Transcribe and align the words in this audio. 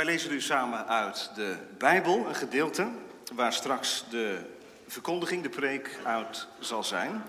Wij 0.00 0.08
lezen 0.08 0.30
nu 0.30 0.40
samen 0.40 0.86
uit 0.86 1.30
de 1.34 1.56
Bijbel 1.78 2.26
een 2.26 2.34
gedeelte 2.34 2.90
waar 3.32 3.52
straks 3.52 4.04
de 4.10 4.40
verkondiging, 4.86 5.42
de 5.42 5.48
preek 5.48 5.98
uit 6.04 6.46
zal 6.58 6.84
zijn. 6.84 7.22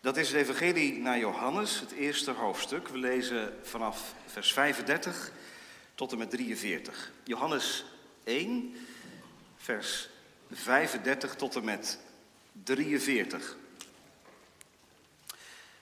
Dat 0.00 0.16
is 0.16 0.28
het 0.28 0.36
Evangelie 0.36 0.98
naar 0.98 1.18
Johannes, 1.18 1.80
het 1.80 1.92
eerste 1.92 2.30
hoofdstuk. 2.30 2.88
We 2.88 2.98
lezen 2.98 3.54
vanaf 3.62 4.14
vers 4.26 4.52
35 4.52 5.32
tot 5.94 6.12
en 6.12 6.18
met 6.18 6.30
43. 6.30 7.12
Johannes 7.24 7.84
1, 8.24 8.76
vers 9.56 10.08
35 10.52 11.34
tot 11.34 11.56
en 11.56 11.64
met 11.64 11.98
43. 12.62 13.56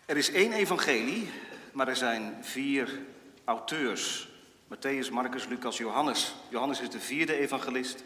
Er 0.06 0.16
is 0.16 0.30
één 0.30 0.52
evangelie, 0.52 1.30
maar 1.72 1.88
er 1.88 1.96
zijn 1.96 2.36
vier 2.40 2.98
auteurs. 3.44 4.32
Matthäus, 4.75 5.11
Marcus, 5.11 5.46
Lucas, 5.46 5.79
Johannes. 5.79 6.34
Johannes 6.48 6.80
is 6.80 6.91
de 6.91 7.00
vierde 7.00 7.34
evangelist. 7.34 8.05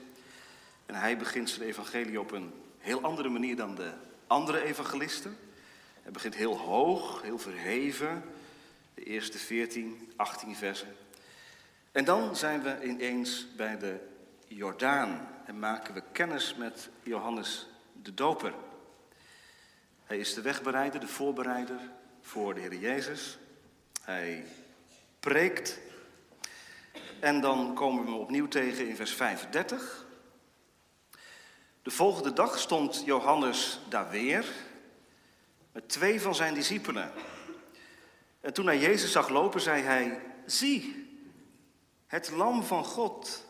En 0.87 0.95
hij 0.95 1.17
begint 1.17 1.51
zijn 1.51 1.69
evangelie 1.69 2.21
op 2.21 2.31
een 2.31 2.53
heel 2.79 3.03
andere 3.03 3.29
manier 3.29 3.57
dan 3.57 3.75
de 3.75 3.93
andere 4.27 4.65
evangelisten. 4.65 5.39
Hij 6.03 6.13
begint 6.13 6.35
heel 6.35 6.59
hoog, 6.59 7.23
heel 7.23 7.39
verheven. 7.39 8.25
De 8.95 9.03
eerste 9.03 9.39
14, 9.39 10.13
18 10.17 10.57
versen. 10.57 10.97
En 11.93 12.05
dan 12.05 12.37
zijn 12.37 12.63
we 12.63 12.85
ineens 12.85 13.47
bij 13.57 13.79
de 13.79 13.97
Jordaan 14.47 15.29
en 15.45 15.59
maken 15.59 15.95
we 15.95 16.03
kennis 16.13 16.55
met 16.55 16.89
Johannes 17.03 17.67
de 18.03 18.15
Doper. 18.15 18.55
Hij 20.05 20.19
is 20.19 20.35
de 20.35 20.43
wegbereider, 20.43 21.01
de 21.01 21.09
voorbereider 21.09 21.81
voor 22.21 22.55
de 22.55 22.61
Heer 22.61 22.75
Jezus. 22.75 23.39
Hij 24.03 24.45
preekt. 25.21 25.87
En 27.21 27.41
dan 27.41 27.75
komen 27.75 28.05
we 28.05 28.13
opnieuw 28.13 28.49
tegen 28.49 28.89
in 28.89 28.97
vers 28.97 29.13
35. 29.13 30.07
De 31.83 31.91
volgende 31.91 32.33
dag 32.33 32.59
stond 32.59 33.03
Johannes 33.05 33.81
daar 33.89 34.11
weer 34.11 34.53
met 35.73 35.89
twee 35.89 36.21
van 36.21 36.35
zijn 36.35 36.55
discipelen. 36.55 37.13
En 38.41 38.53
toen 38.53 38.67
hij 38.67 38.79
Jezus 38.79 39.13
zag 39.13 39.29
lopen, 39.29 39.61
zei 39.61 39.83
hij: 39.83 40.21
Zie, 40.47 41.09
het 42.07 42.31
Lam 42.31 42.63
van 42.63 42.85
God. 42.85 43.47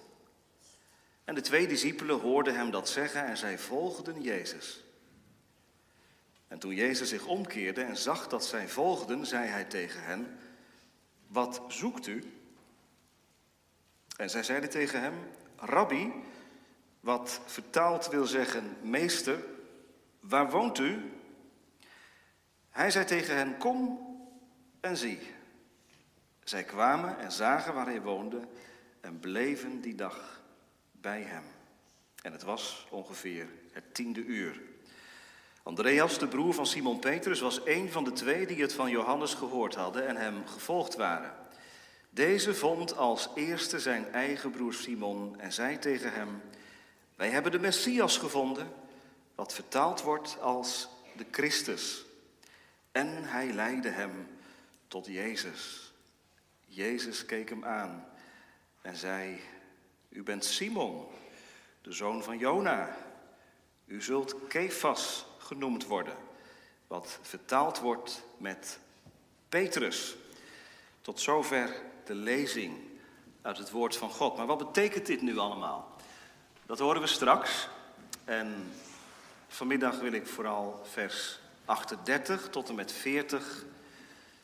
En 1.24 1.34
de 1.34 1.40
twee 1.40 1.66
discipelen 1.66 2.20
hoorden 2.20 2.54
hem 2.54 2.70
dat 2.70 2.88
zeggen 2.88 3.24
en 3.24 3.36
zij 3.36 3.58
volgden 3.58 4.22
Jezus. 4.22 4.84
En 6.48 6.58
toen 6.58 6.74
Jezus 6.74 7.08
zich 7.08 7.26
omkeerde 7.26 7.82
en 7.82 7.96
zag 7.96 8.28
dat 8.28 8.44
zij 8.44 8.68
volgden, 8.68 9.26
zei 9.26 9.48
hij 9.48 9.64
tegen 9.64 10.02
hen: 10.02 10.38
Wat 11.26 11.62
zoekt 11.68 12.06
u? 12.06 12.37
En 14.18 14.30
zij 14.30 14.42
zeiden 14.42 14.70
tegen 14.70 15.00
hem: 15.00 15.14
Rabbi, 15.56 16.12
wat 17.00 17.40
vertaald 17.46 18.08
wil 18.08 18.26
zeggen 18.26 18.76
meester, 18.82 19.38
waar 20.20 20.50
woont 20.50 20.78
u? 20.78 21.12
Hij 22.70 22.90
zei 22.90 23.04
tegen 23.04 23.36
hen: 23.36 23.58
Kom 23.58 24.00
en 24.80 24.96
zie. 24.96 25.18
Zij 26.44 26.64
kwamen 26.64 27.18
en 27.18 27.32
zagen 27.32 27.74
waar 27.74 27.86
hij 27.86 28.02
woonde 28.02 28.40
en 29.00 29.20
bleven 29.20 29.80
die 29.80 29.94
dag 29.94 30.42
bij 30.92 31.22
hem. 31.22 31.44
En 32.22 32.32
het 32.32 32.42
was 32.42 32.86
ongeveer 32.90 33.48
het 33.72 33.94
tiende 33.94 34.24
uur. 34.24 34.60
Andreas, 35.62 36.18
de 36.18 36.28
broer 36.28 36.54
van 36.54 36.66
Simon 36.66 36.98
Petrus, 36.98 37.40
was 37.40 37.60
een 37.64 37.92
van 37.92 38.04
de 38.04 38.12
twee 38.12 38.46
die 38.46 38.62
het 38.62 38.72
van 38.72 38.90
Johannes 38.90 39.34
gehoord 39.34 39.74
hadden 39.74 40.06
en 40.06 40.16
hem 40.16 40.46
gevolgd 40.46 40.96
waren. 40.96 41.37
Deze 42.18 42.54
vond 42.54 42.96
als 42.96 43.28
eerste 43.34 43.80
zijn 43.80 44.12
eigen 44.12 44.50
broer 44.50 44.74
Simon 44.74 45.40
en 45.40 45.52
zei 45.52 45.78
tegen 45.78 46.12
hem: 46.12 46.42
Wij 47.14 47.30
hebben 47.30 47.52
de 47.52 47.58
Messias 47.58 48.18
gevonden, 48.18 48.72
wat 49.34 49.54
vertaald 49.54 50.02
wordt 50.02 50.40
als 50.40 50.88
de 51.16 51.26
Christus. 51.30 52.04
En 52.92 53.24
hij 53.24 53.52
leidde 53.52 53.88
hem 53.88 54.28
tot 54.88 55.06
Jezus. 55.06 55.92
Jezus 56.66 57.26
keek 57.26 57.48
hem 57.48 57.64
aan 57.64 58.08
en 58.82 58.96
zei: 58.96 59.40
U 60.08 60.22
bent 60.22 60.44
Simon, 60.44 61.06
de 61.82 61.92
zoon 61.92 62.22
van 62.22 62.38
Jona. 62.38 62.96
U 63.86 64.02
zult 64.02 64.36
Kefas 64.48 65.26
genoemd 65.38 65.86
worden, 65.86 66.16
wat 66.86 67.18
vertaald 67.22 67.78
wordt 67.78 68.22
met 68.36 68.78
Petrus. 69.48 70.16
Tot 71.00 71.20
zover 71.20 71.86
de 72.08 72.14
lezing 72.14 72.78
uit 73.42 73.58
het 73.58 73.70
woord 73.70 73.96
van 73.96 74.10
God. 74.10 74.36
Maar 74.36 74.46
wat 74.46 74.58
betekent 74.58 75.06
dit 75.06 75.22
nu 75.22 75.38
allemaal? 75.38 75.96
Dat 76.66 76.78
horen 76.78 77.00
we 77.00 77.06
straks. 77.06 77.68
En 78.24 78.72
vanmiddag 79.48 79.98
wil 79.98 80.12
ik 80.12 80.26
vooral 80.26 80.82
vers 80.90 81.40
38 81.64 82.48
tot 82.50 82.68
en 82.68 82.74
met 82.74 82.92
40 82.92 83.64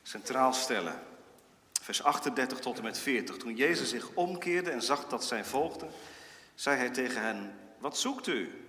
centraal 0.03 0.53
stellen. 0.53 1.03
Vers 1.83 2.03
38 2.03 2.59
tot 2.59 2.77
en 2.77 2.83
met 2.83 2.99
40. 2.99 3.37
Toen 3.37 3.57
Jezus 3.57 3.89
zich 3.89 4.09
omkeerde 4.15 4.71
en 4.71 4.83
zag 4.83 5.07
dat 5.07 5.25
zij 5.25 5.45
volgden, 5.45 5.91
zei 6.55 6.77
hij 6.77 6.91
tegen 6.91 7.23
hen: 7.23 7.59
Wat 7.79 7.99
zoekt 7.99 8.27
u? 8.27 8.69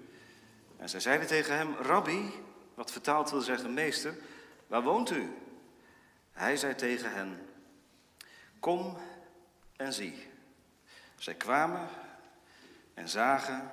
En 0.77 0.89
zij 0.89 0.99
zeiden 0.99 1.27
tegen 1.27 1.57
hem, 1.57 1.75
Rabbi, 1.75 2.31
wat 2.73 2.91
vertaald 2.91 3.31
wil 3.31 3.41
zeggen 3.41 3.73
meester, 3.73 4.15
waar 4.67 4.83
woont 4.83 5.11
u? 5.11 5.33
Hij 6.31 6.57
zei 6.57 6.75
tegen 6.75 7.13
hen, 7.13 7.39
kom 8.65 8.97
en 9.75 9.93
zie. 9.93 10.27
Zij 11.17 11.33
kwamen 11.33 11.87
en 12.93 13.09
zagen 13.09 13.71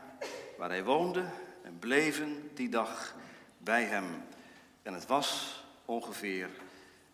waar 0.59 0.69
hij 0.69 0.85
woonde 0.85 1.25
en 1.63 1.79
bleven 1.79 2.51
die 2.55 2.69
dag 2.69 3.15
bij 3.59 3.85
hem. 3.85 4.05
En 4.83 4.95
het 4.95 5.07
was 5.07 5.61
ongeveer 5.85 6.51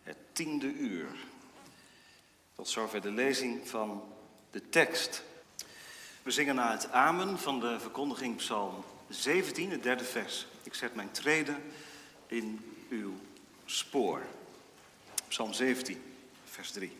het 0.03 0.17
tiende 0.31 0.73
uur. 0.73 1.07
Tot 2.55 2.67
zover 2.67 3.01
de 3.01 3.11
lezing 3.11 3.67
van 3.67 4.13
de 4.51 4.69
tekst. 4.69 5.23
We 6.23 6.31
zingen 6.31 6.55
na 6.55 6.71
het 6.71 6.91
amen 6.91 7.39
van 7.39 7.59
de 7.59 7.79
verkondiging 7.79 8.35
Psalm 8.35 8.83
17, 9.09 9.71
het 9.71 9.83
derde 9.83 10.03
vers. 10.03 10.47
Ik 10.63 10.73
zet 10.73 10.95
mijn 10.95 11.11
treden 11.11 11.63
in 12.27 12.75
uw 12.89 13.13
spoor. 13.65 14.25
Psalm 15.27 15.53
17, 15.53 16.01
vers 16.43 16.71
3. 16.71 16.98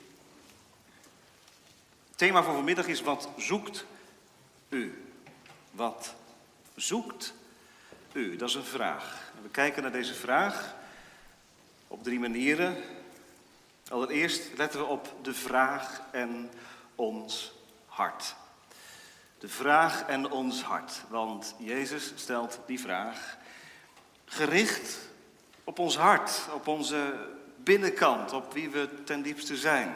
Thema 2.19 2.44
voor 2.44 2.53
vanmiddag 2.53 2.88
is 2.88 3.02
wat 3.02 3.30
zoekt 3.38 3.85
u? 4.69 5.06
Wat 5.72 6.16
zoekt 6.75 7.34
u? 8.12 8.35
Dat 8.35 8.50
is 8.50 8.56
een 8.56 8.63
vraag. 8.63 9.31
We 9.41 9.50
kijken 9.50 9.81
naar 9.81 9.91
deze 9.91 10.13
vraag 10.13 10.75
op 11.88 12.03
drie 12.03 12.19
manieren. 12.19 12.75
Allereerst 13.90 14.57
letten 14.57 14.80
we 14.80 14.85
op 14.85 15.16
de 15.22 15.34
vraag 15.34 16.02
en 16.12 16.52
ons 16.96 17.53
hart. 17.85 18.36
De 19.38 19.50
vraag 19.50 20.06
en 20.06 20.31
ons 20.31 20.63
hart. 20.63 21.01
Want 21.07 21.56
Jezus 21.57 22.13
stelt 22.16 22.59
die 22.66 22.80
vraag 22.80 23.38
gericht 24.25 24.97
op 25.63 25.80
ons 25.80 25.97
hart, 25.97 26.47
op 26.53 26.68
onze 26.68 27.28
binnenkant, 27.56 28.31
op 28.31 28.53
wie 28.53 28.69
we 28.69 29.03
ten 29.03 29.22
diepste 29.22 29.57
zijn. 29.57 29.96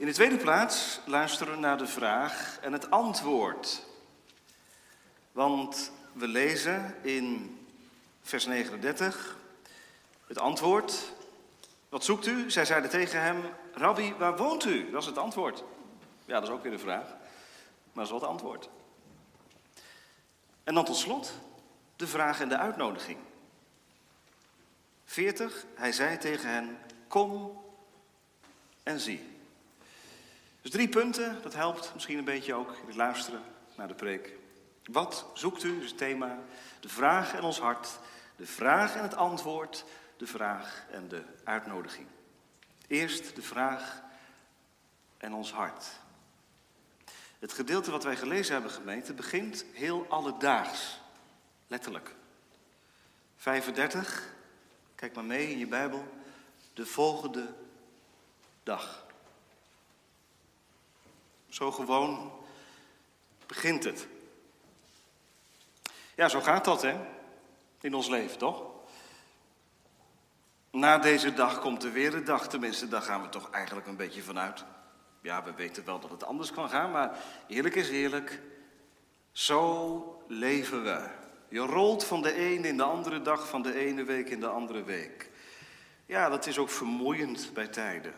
In 0.00 0.06
de 0.06 0.12
tweede 0.12 0.36
plaats 0.36 1.00
luisteren 1.04 1.54
we 1.54 1.60
naar 1.60 1.78
de 1.78 1.86
vraag 1.86 2.58
en 2.60 2.72
het 2.72 2.90
antwoord. 2.90 3.82
Want 5.32 5.92
we 6.12 6.28
lezen 6.28 6.94
in 7.02 7.58
vers 8.22 8.46
39 8.46 9.36
het 10.26 10.38
antwoord. 10.38 11.12
Wat 11.88 12.04
zoekt 12.04 12.26
u? 12.26 12.50
Zij 12.50 12.64
zeiden 12.64 12.90
tegen 12.90 13.22
hem, 13.22 13.42
Rabbi, 13.72 14.14
waar 14.18 14.36
woont 14.36 14.64
u? 14.64 14.90
Dat 14.90 15.00
is 15.00 15.06
het 15.06 15.18
antwoord. 15.18 15.64
Ja, 16.24 16.34
dat 16.34 16.48
is 16.48 16.54
ook 16.54 16.62
weer 16.62 16.72
de 16.72 16.78
vraag. 16.78 17.06
Maar 17.06 18.04
dat 18.04 18.04
is 18.04 18.10
wat 18.10 18.22
antwoord. 18.22 18.68
En 20.64 20.74
dan 20.74 20.84
tot 20.84 20.96
slot 20.96 21.32
de 21.96 22.06
vraag 22.06 22.40
en 22.40 22.48
de 22.48 22.58
uitnodiging. 22.58 23.18
40, 25.04 25.64
hij 25.74 25.92
zei 25.92 26.18
tegen 26.18 26.50
hen, 26.50 26.78
kom 27.08 27.62
en 28.82 29.00
zie. 29.00 29.29
Dus 30.62 30.70
drie 30.70 30.88
punten, 30.88 31.42
dat 31.42 31.54
helpt 31.54 31.90
misschien 31.94 32.18
een 32.18 32.24
beetje 32.24 32.54
ook 32.54 32.70
in 32.70 32.86
het 32.86 32.96
luisteren 32.96 33.42
naar 33.76 33.88
de 33.88 33.94
preek. 33.94 34.36
Wat 34.84 35.26
zoekt 35.34 35.62
u, 35.62 35.82
is 35.82 35.88
het 35.88 35.98
thema. 35.98 36.38
De 36.80 36.88
vraag 36.88 37.34
en 37.34 37.42
ons 37.42 37.60
hart, 37.60 37.98
de 38.36 38.46
vraag 38.46 38.96
en 38.96 39.02
het 39.02 39.14
antwoord, 39.14 39.84
de 40.16 40.26
vraag 40.26 40.84
en 40.90 41.08
de 41.08 41.22
uitnodiging. 41.44 42.06
Eerst 42.86 43.34
de 43.34 43.42
vraag 43.42 44.02
en 45.18 45.34
ons 45.34 45.52
hart. 45.52 45.86
Het 47.38 47.52
gedeelte 47.52 47.90
wat 47.90 48.04
wij 48.04 48.16
gelezen 48.16 48.52
hebben, 48.52 48.70
gemeente, 48.70 49.12
begint 49.12 49.64
heel 49.72 50.06
alledaags. 50.08 51.00
Letterlijk. 51.66 52.14
35, 53.36 54.32
kijk 54.94 55.14
maar 55.14 55.24
mee 55.24 55.50
in 55.50 55.58
je 55.58 55.66
Bijbel. 55.66 56.04
De 56.74 56.86
volgende 56.86 57.54
dag. 58.62 59.08
Zo 61.50 61.72
gewoon 61.72 62.32
begint 63.46 63.84
het. 63.84 64.06
Ja, 66.14 66.28
zo 66.28 66.40
gaat 66.40 66.64
dat, 66.64 66.82
hè? 66.82 66.96
In 67.80 67.94
ons 67.94 68.08
leven, 68.08 68.38
toch? 68.38 68.62
Na 70.70 70.98
deze 70.98 71.34
dag 71.34 71.60
komt 71.60 71.84
er 71.84 71.92
weer 71.92 72.14
een 72.14 72.24
dag, 72.24 72.48
tenminste, 72.48 72.88
daar 72.88 73.02
gaan 73.02 73.22
we 73.22 73.28
toch 73.28 73.50
eigenlijk 73.50 73.86
een 73.86 73.96
beetje 73.96 74.22
vanuit. 74.22 74.64
Ja, 75.20 75.44
we 75.44 75.54
weten 75.54 75.84
wel 75.84 76.00
dat 76.00 76.10
het 76.10 76.24
anders 76.24 76.52
kan 76.52 76.68
gaan, 76.68 76.90
maar 76.90 77.18
eerlijk 77.46 77.74
is 77.74 77.88
eerlijk. 77.88 78.40
Zo 79.32 80.22
leven 80.28 80.82
we. 80.84 81.08
Je 81.48 81.58
rolt 81.58 82.04
van 82.04 82.22
de 82.22 82.32
ene 82.32 82.68
in 82.68 82.76
de 82.76 82.82
andere 82.82 83.22
dag, 83.22 83.48
van 83.48 83.62
de 83.62 83.74
ene 83.74 84.04
week 84.04 84.28
in 84.28 84.40
de 84.40 84.48
andere 84.48 84.82
week. 84.82 85.30
Ja, 86.06 86.28
dat 86.28 86.46
is 86.46 86.58
ook 86.58 86.70
vermoeiend 86.70 87.50
bij 87.54 87.68
tijden. 87.68 88.14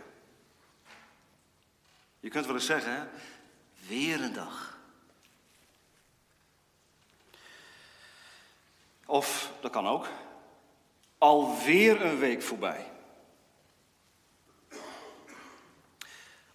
Je 2.23 2.29
kunt 2.29 2.47
wel 2.47 2.55
eens 2.55 2.67
zeggen, 2.67 2.93
hè? 2.93 3.05
weer 3.89 4.23
een 4.23 4.33
dag. 4.33 4.79
Of, 9.07 9.53
dat 9.61 9.71
kan 9.71 9.87
ook, 9.87 10.09
alweer 11.19 12.05
een 12.05 12.19
week 12.19 12.43
voorbij. 12.43 12.91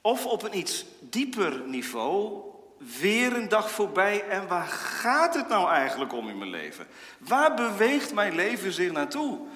Of 0.02 0.26
op 0.26 0.44
een 0.44 0.58
iets 0.58 0.86
dieper 1.00 1.60
niveau, 1.60 2.44
weer 2.78 3.36
een 3.36 3.50
dag 3.50 3.72
voorbij 3.72 4.28
en 4.28 4.48
waar 4.48 4.68
gaat 4.68 5.34
het 5.34 5.48
nou 5.48 5.70
eigenlijk 5.70 6.14
om 6.14 6.30
in 6.30 6.38
mijn 6.38 6.50
leven? 6.50 6.88
Waar 7.18 7.54
beweegt 7.54 8.14
mijn 8.14 8.36
leven 8.36 8.72
zich 8.72 8.92
naartoe? 8.92 9.48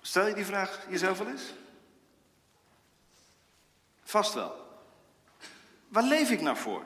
Stel 0.00 0.26
je 0.26 0.34
die 0.34 0.46
vraag 0.46 0.86
jezelf 0.88 1.18
wel 1.18 1.28
eens? 1.28 1.52
Vast 4.08 4.34
wel. 4.34 4.56
Waar 5.88 6.02
leef 6.02 6.30
ik 6.30 6.40
nou 6.40 6.56
voor? 6.56 6.82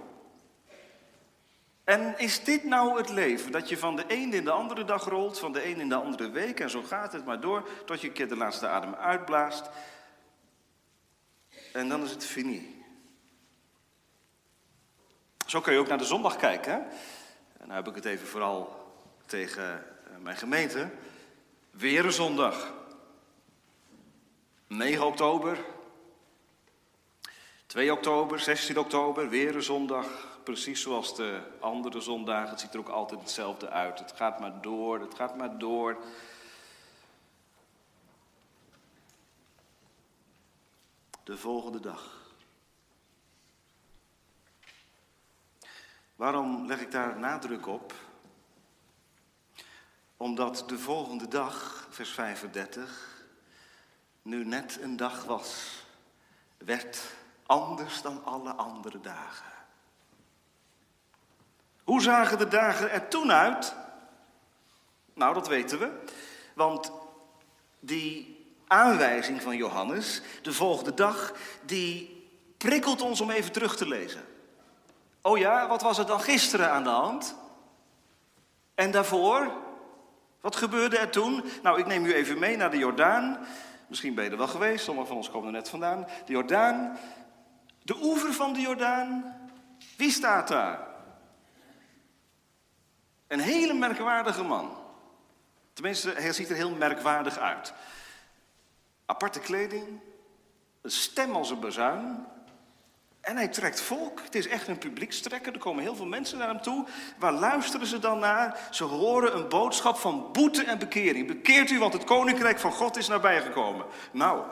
En 1.85 2.19
is 2.19 2.45
dit 2.45 2.65
nou 2.65 2.97
het 2.97 3.09
leven? 3.09 3.53
Dat 3.53 3.69
je 3.69 3.79
van 3.79 3.97
de 3.97 4.07
ene 4.07 4.37
in 4.37 4.45
de 4.45 4.51
andere 4.51 4.85
dag 4.85 5.05
rolt, 5.05 5.39
van 5.39 5.53
de 5.53 5.67
een 5.67 5.81
in 5.81 5.89
de 5.89 5.95
andere 5.95 6.31
week 6.31 6.61
en 6.61 6.71
zo 6.71 6.83
gaat 6.83 7.13
het 7.13 7.25
maar 7.25 7.41
door 7.41 7.69
tot 7.85 8.01
je 8.01 8.07
een 8.07 8.13
keer 8.13 8.29
de 8.29 8.37
laatste 8.37 8.69
adem 8.69 8.95
uitblaast. 8.95 9.71
En 11.73 11.89
dan 11.89 12.03
is 12.03 12.11
het 12.11 12.25
fini. 12.25 12.85
Zo 15.47 15.61
kun 15.61 15.73
je 15.73 15.79
ook 15.79 15.89
naar 15.89 15.99
de 15.99 16.05
zondag 16.05 16.37
kijken. 16.37 16.73
Hè? 16.73 16.79
En 17.59 17.69
nu 17.69 17.73
heb 17.73 17.89
ik 17.89 17.95
het 17.95 18.05
even 18.05 18.27
vooral 18.27 18.93
tegen 19.27 19.87
eh, 20.07 20.17
mijn 20.19 20.37
gemeente. 20.37 20.91
Weer 21.71 22.05
een 22.05 22.13
zondag. 22.13 22.73
9 24.67 25.07
oktober. 25.07 25.59
2 27.73 27.93
oktober, 27.93 28.41
16 28.41 28.79
oktober, 28.79 29.29
weer 29.29 29.55
een 29.55 29.63
zondag 29.63 30.07
precies 30.43 30.83
zoals 30.83 31.17
de 31.17 31.43
andere 31.61 32.01
zondagen. 32.01 32.51
Het 32.51 32.61
ziet 32.61 32.73
er 32.73 32.79
ook 32.79 32.89
altijd 32.89 33.21
hetzelfde 33.21 33.69
uit. 33.69 33.99
Het 33.99 34.13
gaat 34.13 34.41
maar 34.41 34.61
door, 34.61 35.01
het 35.01 35.15
gaat 35.15 35.37
maar 35.37 35.59
door. 35.59 36.05
De 41.25 41.37
volgende 41.37 41.81
dag. 41.81 42.21
Waarom 46.17 46.67
leg 46.67 46.81
ik 46.81 46.91
daar 46.91 47.19
nadruk 47.19 47.67
op? 47.67 47.95
Omdat 50.17 50.65
de 50.67 50.79
volgende 50.79 51.29
dag, 51.29 51.87
vers 51.91 52.11
35, 52.11 53.25
nu 54.23 54.45
net 54.45 54.79
een 54.81 54.97
dag 54.97 55.25
was, 55.25 55.83
werd 56.59 57.21
anders 57.47 58.03
dan 58.03 58.25
alle 58.25 58.53
andere 58.53 59.01
dagen. 59.01 59.53
Hoe 61.85 62.03
zagen 62.03 62.39
de 62.39 62.49
dagen 62.49 62.91
er 62.91 63.09
toen 63.09 63.33
uit? 63.33 63.75
Nou, 65.15 65.35
dat 65.35 65.49
weten 65.49 65.79
we. 65.79 66.01
Want 66.55 66.93
die 67.81 68.41
aanwijzing 68.67 69.43
van 69.43 69.57
Johannes, 69.57 70.23
de 70.43 70.53
volgende 70.53 70.95
dag, 70.95 71.33
die 71.65 72.27
prikkelt 72.57 73.01
ons 73.01 73.21
om 73.21 73.31
even 73.31 73.53
terug 73.53 73.77
te 73.77 73.89
lezen. 73.89 74.25
Oh 75.23 75.39
ja, 75.39 75.69
wat 75.69 75.83
was 75.83 75.99
er 75.99 76.07
dan 76.07 76.21
gisteren 76.21 76.71
aan 76.71 76.85
de 76.85 76.91
hand? 76.91 77.35
En 78.75 78.91
daarvoor? 78.91 79.53
Wat 80.41 80.57
gebeurde 80.57 80.99
er 80.99 81.11
toen? 81.11 81.45
Nou, 81.63 81.79
ik 81.79 81.87
neem 81.87 82.05
u 82.05 82.15
even 82.15 82.39
mee 82.39 82.57
naar 82.57 82.71
de 82.71 82.79
Jordaan. 82.79 83.47
Misschien 83.87 84.15
ben 84.15 84.25
je 84.25 84.31
er 84.31 84.37
wel 84.37 84.49
geweest, 84.49 84.85
sommigen 84.85 85.09
van 85.09 85.17
ons 85.17 85.31
komen 85.31 85.47
er 85.47 85.53
net 85.53 85.69
vandaan. 85.69 86.07
De 86.25 86.33
Jordaan, 86.33 86.99
de 87.83 87.97
oever 88.03 88.33
van 88.33 88.53
de 88.53 88.61
Jordaan. 88.61 89.37
Wie 89.97 90.11
staat 90.11 90.49
daar? 90.49 90.91
Een 93.27 93.41
hele 93.41 93.75
merkwaardige 93.75 94.43
man. 94.43 94.77
Tenminste, 95.73 96.11
hij 96.11 96.33
ziet 96.33 96.51
er 96.51 96.57
heel 96.57 96.75
merkwaardig 96.75 97.39
uit. 97.39 97.73
Aparte 99.07 99.41
kleding, 99.41 100.01
een 100.81 100.91
stem 100.91 101.35
als 101.37 101.51
een 101.51 101.61
bazuin. 101.61 102.27
En 103.21 103.37
hij 103.37 103.49
trekt 103.49 103.81
volk. 103.81 104.21
Het 104.23 104.35
is 104.35 104.47
echt 104.47 104.69
een 104.69 104.79
publiekstrekker. 104.79 105.53
Er 105.53 105.59
komen 105.59 105.83
heel 105.83 105.97
veel 105.97 106.07
mensen 106.07 106.39
naar 106.39 106.49
hem 106.49 106.61
toe. 106.61 106.87
Waar 107.19 107.33
luisteren 107.33 107.87
ze 107.87 107.99
dan 107.99 108.19
naar? 108.19 108.69
Ze 108.71 108.85
horen 108.85 109.37
een 109.37 109.49
boodschap 109.49 109.97
van 109.97 110.33
boete 110.33 110.65
en 110.65 110.79
bekering. 110.79 111.27
Bekeert 111.27 111.71
u, 111.71 111.79
want 111.79 111.93
het 111.93 112.05
koninkrijk 112.05 112.59
van 112.59 112.73
God 112.73 112.97
is 112.97 113.09
nabijgekomen. 113.09 113.87
Nou, 114.13 114.47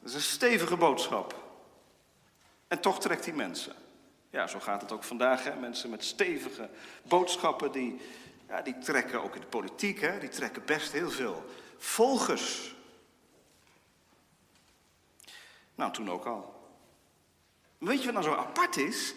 dat 0.00 0.08
is 0.08 0.14
een 0.14 0.20
stevige 0.20 0.76
boodschap. 0.76 1.41
En 2.72 2.80
toch 2.80 3.00
trekt 3.00 3.24
hij 3.24 3.34
mensen. 3.34 3.72
Ja, 4.30 4.46
zo 4.46 4.60
gaat 4.60 4.80
het 4.80 4.92
ook 4.92 5.04
vandaag. 5.04 5.44
Hè? 5.44 5.54
Mensen 5.56 5.90
met 5.90 6.04
stevige 6.04 6.68
boodschappen, 7.02 7.72
die, 7.72 8.00
ja, 8.48 8.62
die 8.62 8.78
trekken 8.78 9.22
ook 9.22 9.34
in 9.34 9.40
de 9.40 9.46
politiek, 9.46 10.00
hè? 10.00 10.18
die 10.18 10.28
trekken 10.28 10.64
best 10.64 10.92
heel 10.92 11.10
veel 11.10 11.44
volgers. 11.78 12.74
Nou, 15.74 15.92
toen 15.92 16.10
ook 16.10 16.24
al. 16.24 16.68
Weet 17.78 17.98
je 18.02 18.12
wat 18.12 18.24
nou 18.24 18.34
zo 18.34 18.40
apart 18.40 18.76
is? 18.76 19.14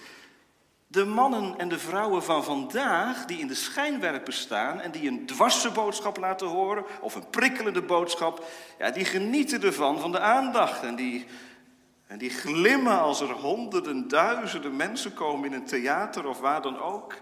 De 0.88 1.06
mannen 1.06 1.58
en 1.58 1.70
de 1.70 1.80
vrouwen 1.80 2.24
van 2.24 2.44
vandaag, 2.44 3.26
die 3.26 3.40
in 3.40 3.48
de 3.48 3.56
schijnwerpen 3.56 4.34
staan 4.34 4.80
en 4.80 4.92
die 4.92 5.10
een 5.10 5.26
dwarse 5.26 5.72
boodschap 5.72 6.18
laten 6.18 6.48
horen, 6.48 6.86
of 7.02 7.16
een 7.16 7.30
prikkelende 7.30 7.82
boodschap, 7.82 8.46
ja, 8.78 8.92
die 8.92 9.06
genieten 9.06 9.62
ervan, 9.62 10.00
van 10.00 10.12
de 10.12 10.20
aandacht. 10.20 10.84
En 10.84 10.96
die 10.96 11.26
en 12.08 12.18
die 12.18 12.30
glimmen 12.30 13.00
als 13.00 13.22
er 13.22 13.32
honderden, 13.32 14.08
duizenden 14.08 14.76
mensen 14.76 15.14
komen 15.14 15.46
in 15.46 15.54
een 15.54 15.66
theater 15.66 16.28
of 16.28 16.40
waar 16.40 16.62
dan 16.62 16.80
ook. 16.80 17.22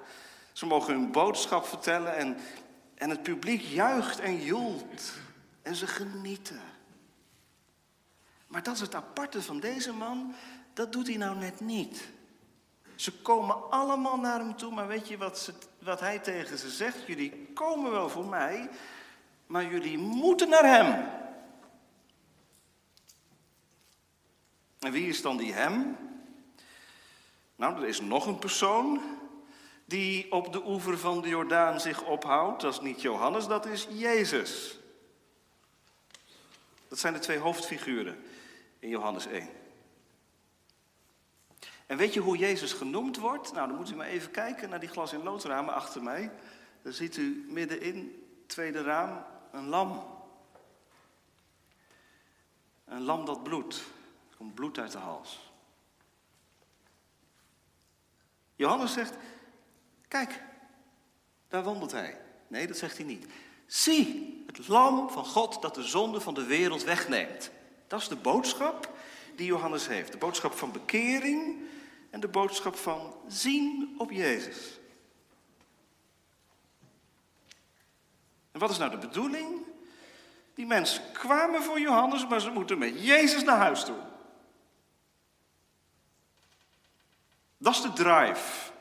Ze 0.52 0.66
mogen 0.66 0.94
hun 0.94 1.12
boodschap 1.12 1.66
vertellen 1.66 2.16
en, 2.16 2.38
en 2.96 3.10
het 3.10 3.24
publiek 3.24 3.62
juicht 3.62 4.20
en 4.20 4.44
joelt. 4.44 5.14
En 5.62 5.76
ze 5.76 5.88
genieten. 5.88 6.62
Maar 8.48 8.64
dat 8.64 8.74
is 8.74 8.82
het 8.82 8.96
aparte 8.96 9.42
van 9.42 9.60
deze 9.60 9.94
man, 9.94 10.34
dat 10.74 10.92
doet 10.92 11.08
hij 11.08 11.18
nou 11.18 11.38
net 11.38 11.60
niet. 11.60 12.08
Ze 12.96 13.12
komen 13.12 13.72
allemaal 13.72 14.18
naar 14.18 14.40
hem 14.40 14.56
toe, 14.56 14.74
maar 14.74 14.88
weet 14.88 15.08
je 15.08 15.18
wat, 15.18 15.40
ze, 15.40 15.54
wat 15.80 16.00
hij 16.00 16.20
tegen 16.20 16.58
ze 16.58 16.70
zegt? 16.70 17.08
Jullie 17.08 17.50
komen 17.54 17.92
wel 17.92 18.10
voor 18.10 18.26
mij, 18.26 18.70
maar 19.48 19.66
jullie 19.66 19.98
moeten 19.98 20.50
naar 20.50 20.66
hem. 20.66 21.06
En 24.84 24.92
wie 24.92 25.08
is 25.08 25.22
dan 25.22 25.38
die 25.38 25.54
hem? 25.54 25.98
Nou, 27.56 27.76
er 27.76 27.88
is 27.88 28.02
nog 28.02 28.26
een 28.26 28.40
persoon 28.40 29.02
die 29.86 30.32
op 30.32 30.54
de 30.54 30.66
oever 30.66 30.98
van 30.98 31.22
de 31.22 31.28
Jordaan 31.28 31.80
zich 31.80 32.04
ophoudt. 32.04 32.62
Dat 32.62 32.74
is 32.74 32.82
niet 32.82 33.02
Johannes, 33.02 33.48
dat 33.48 33.66
is 33.66 33.88
Jezus. 33.90 34.80
Dat 36.88 37.00
zijn 37.00 37.14
de 37.14 37.20
twee 37.20 37.38
hoofdfiguren 37.38 38.24
in 38.80 38.90
Johannes 38.90 39.26
1. 39.26 39.50
En 41.86 41.98
weet 41.98 42.14
je 42.14 42.20
hoe 42.20 42.38
Jezus 42.38 42.74
genoemd 42.74 43.18
wordt? 43.18 43.54
Nou, 43.54 43.68
dan 43.68 43.78
moet 43.78 43.92
u 43.92 43.96
maar 43.96 44.08
even 44.08 44.32
kijken 44.32 44.70
naar 44.70 44.80
die 44.80 44.90
glas- 44.90 45.14
in 45.14 45.24
loodramen 45.24 45.74
achter 45.74 46.04
mij. 46.04 46.32
Dan 46.82 46.94
ziet 46.94 47.18
u 47.18 47.46
middenin, 47.50 48.26
tweede 48.48 48.82
raam, 48.82 49.26
een 49.52 49.68
lam. 49.68 50.06
Een 52.86 53.02
lam 53.02 53.26
dat 53.26 53.44
bloedt 53.44 53.84
bloed 54.52 54.78
uit 54.78 54.92
de 54.92 54.98
hals. 54.98 55.52
Johannes 58.56 58.94
zegt, 58.94 59.16
kijk, 60.08 60.44
daar 61.48 61.64
wandelt 61.64 61.92
hij. 61.92 62.22
Nee, 62.48 62.68
dat 62.68 62.78
zegt 62.78 62.98
hij 62.98 63.06
niet. 63.06 63.28
Zie, 63.66 64.44
het 64.48 64.68
lam 64.68 65.10
van 65.10 65.26
God 65.26 65.62
dat 65.62 65.76
de 65.76 65.84
zonde 65.84 66.22
van 66.22 66.34
de 66.34 66.46
wereld 66.46 66.84
wegneemt. 66.84 67.52
Dat 67.88 68.02
is 68.02 68.08
de 68.08 68.16
boodschap 68.16 68.98
die 69.36 69.46
Johannes 69.46 69.88
heeft. 69.88 70.12
De 70.12 70.18
boodschap 70.18 70.54
van 70.54 70.72
bekering 70.72 71.62
en 72.10 72.20
de 72.20 72.28
boodschap 72.28 72.76
van 72.76 73.14
zien 73.28 73.96
op 73.98 74.12
Jezus. 74.12 74.80
En 78.52 78.60
wat 78.60 78.70
is 78.70 78.78
nou 78.78 78.92
de 78.92 78.98
bedoeling? 79.08 79.62
Die 80.54 80.66
mensen 80.66 81.04
kwamen 81.14 81.64
voor 81.64 81.80
Johannes, 81.80 82.28
maar 82.28 82.42
ze 82.42 82.50
moeten 82.50 82.78
met 82.78 83.06
Jezus 83.06 83.44
naar 83.44 83.58
huis 83.58 83.84
toe. 83.84 83.96
Dat 87.64 87.74
is 87.74 87.82
de 87.82 87.94
drive 87.94 88.72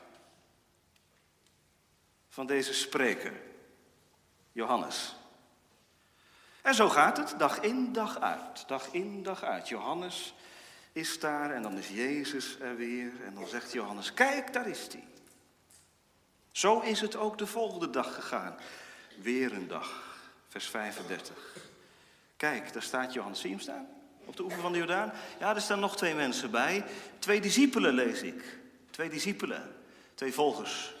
van 2.29 2.45
deze 2.45 2.73
spreker, 2.73 3.33
Johannes. 4.51 5.15
En 6.61 6.75
zo 6.75 6.89
gaat 6.89 7.17
het, 7.17 7.35
dag 7.37 7.59
in, 7.59 7.93
dag 7.93 8.19
uit. 8.19 8.67
Dag 8.67 8.87
in, 8.91 9.23
dag 9.23 9.43
uit. 9.43 9.69
Johannes 9.69 10.33
is 10.91 11.19
daar 11.19 11.51
en 11.51 11.61
dan 11.61 11.77
is 11.77 11.89
Jezus 11.89 12.59
er 12.59 12.75
weer. 12.75 13.11
En 13.25 13.33
dan 13.33 13.47
zegt 13.47 13.71
Johannes, 13.71 14.13
kijk, 14.13 14.53
daar 14.53 14.67
is 14.67 14.87
hij. 14.91 15.07
Zo 16.51 16.79
is 16.79 17.01
het 17.01 17.15
ook 17.15 17.37
de 17.37 17.47
volgende 17.47 17.89
dag 17.89 18.13
gegaan. 18.13 18.55
Weer 19.21 19.53
een 19.53 19.67
dag, 19.67 20.17
vers 20.47 20.67
35. 20.67 21.55
Kijk, 22.37 22.73
daar 22.73 22.83
staat 22.83 23.13
Johannes. 23.13 23.39
Zie 23.39 23.49
je 23.49 23.55
hem 23.55 23.63
staan? 23.63 23.87
Op 24.25 24.35
de 24.35 24.43
oever 24.43 24.61
van 24.61 24.71
de 24.71 24.77
Jordaan? 24.77 25.13
Ja, 25.39 25.55
er 25.55 25.61
staan 25.61 25.79
nog 25.79 25.97
twee 25.97 26.15
mensen 26.15 26.51
bij. 26.51 26.85
Twee 27.19 27.41
discipelen 27.41 27.93
lees 27.93 28.21
ik. 28.21 28.61
Twee 28.93 29.09
discipelen. 29.09 29.75
Twee 30.13 30.33
volgers. 30.33 30.95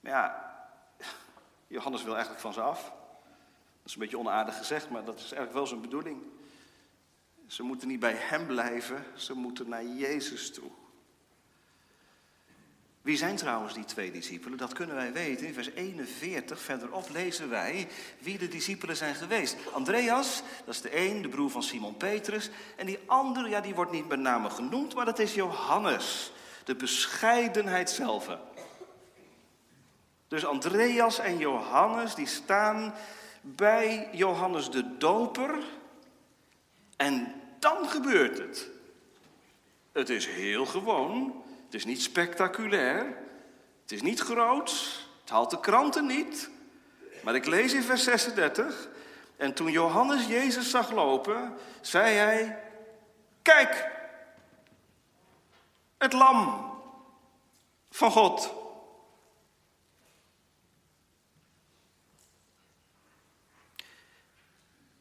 Maar 0.00 0.12
ja, 0.12 0.56
Johannes 1.66 2.02
wil 2.02 2.12
eigenlijk 2.12 2.42
van 2.42 2.52
ze 2.52 2.60
af. 2.60 2.82
Dat 2.82 3.84
is 3.84 3.92
een 3.94 4.00
beetje 4.00 4.18
onaardig 4.18 4.56
gezegd, 4.56 4.90
maar 4.90 5.04
dat 5.04 5.14
is 5.14 5.20
eigenlijk 5.20 5.52
wel 5.52 5.66
zijn 5.66 5.80
bedoeling. 5.80 6.22
Ze 7.46 7.62
moeten 7.62 7.88
niet 7.88 8.00
bij 8.00 8.14
hem 8.14 8.46
blijven, 8.46 9.04
ze 9.16 9.34
moeten 9.34 9.68
naar 9.68 9.84
Jezus 9.84 10.52
toe. 10.52 10.70
Wie 13.08 13.16
zijn 13.16 13.36
trouwens 13.36 13.74
die 13.74 13.84
twee 13.84 14.10
discipelen? 14.10 14.58
Dat 14.58 14.72
kunnen 14.72 14.96
wij 14.96 15.12
weten. 15.12 15.46
In 15.46 15.54
vers 15.54 15.70
41 15.70 16.60
verderop 16.60 17.08
lezen 17.10 17.48
wij 17.48 17.88
wie 18.18 18.38
de 18.38 18.48
discipelen 18.48 18.96
zijn 18.96 19.14
geweest. 19.14 19.56
Andreas, 19.72 20.42
dat 20.64 20.74
is 20.74 20.80
de 20.80 20.96
een, 20.96 21.22
de 21.22 21.28
broer 21.28 21.50
van 21.50 21.62
Simon 21.62 21.96
Petrus. 21.96 22.50
En 22.76 22.86
die 22.86 22.98
andere, 23.06 23.48
ja, 23.48 23.60
die 23.60 23.74
wordt 23.74 23.90
niet 23.90 24.08
met 24.08 24.20
name 24.20 24.50
genoemd, 24.50 24.94
maar 24.94 25.04
dat 25.04 25.18
is 25.18 25.34
Johannes. 25.34 26.32
De 26.64 26.74
bescheidenheid 26.74 27.90
zelf. 27.90 28.28
Dus 30.28 30.44
Andreas 30.44 31.18
en 31.18 31.38
Johannes, 31.38 32.14
die 32.14 32.26
staan 32.26 32.94
bij 33.40 34.08
Johannes 34.12 34.70
de 34.70 34.96
Doper. 34.96 35.64
En 36.96 37.34
dan 37.58 37.88
gebeurt 37.88 38.38
het. 38.38 38.68
Het 39.92 40.08
is 40.08 40.26
heel 40.26 40.66
gewoon. 40.66 41.46
Het 41.68 41.76
is 41.76 41.84
niet 41.84 42.02
spectaculair. 42.02 43.16
Het 43.82 43.92
is 43.92 44.02
niet 44.02 44.20
groot. 44.20 44.70
Het 45.20 45.30
haalt 45.30 45.50
de 45.50 45.60
kranten 45.60 46.06
niet. 46.06 46.50
Maar 47.22 47.34
ik 47.34 47.46
lees 47.46 47.72
in 47.72 47.82
vers 47.82 48.04
36. 48.04 48.88
En 49.36 49.54
toen 49.54 49.70
Johannes 49.70 50.26
Jezus 50.26 50.70
zag 50.70 50.90
lopen, 50.90 51.56
zei 51.80 52.14
hij: 52.14 52.62
Kijk, 53.42 53.90
het 55.98 56.12
lam 56.12 56.70
van 57.90 58.10
God. 58.10 58.54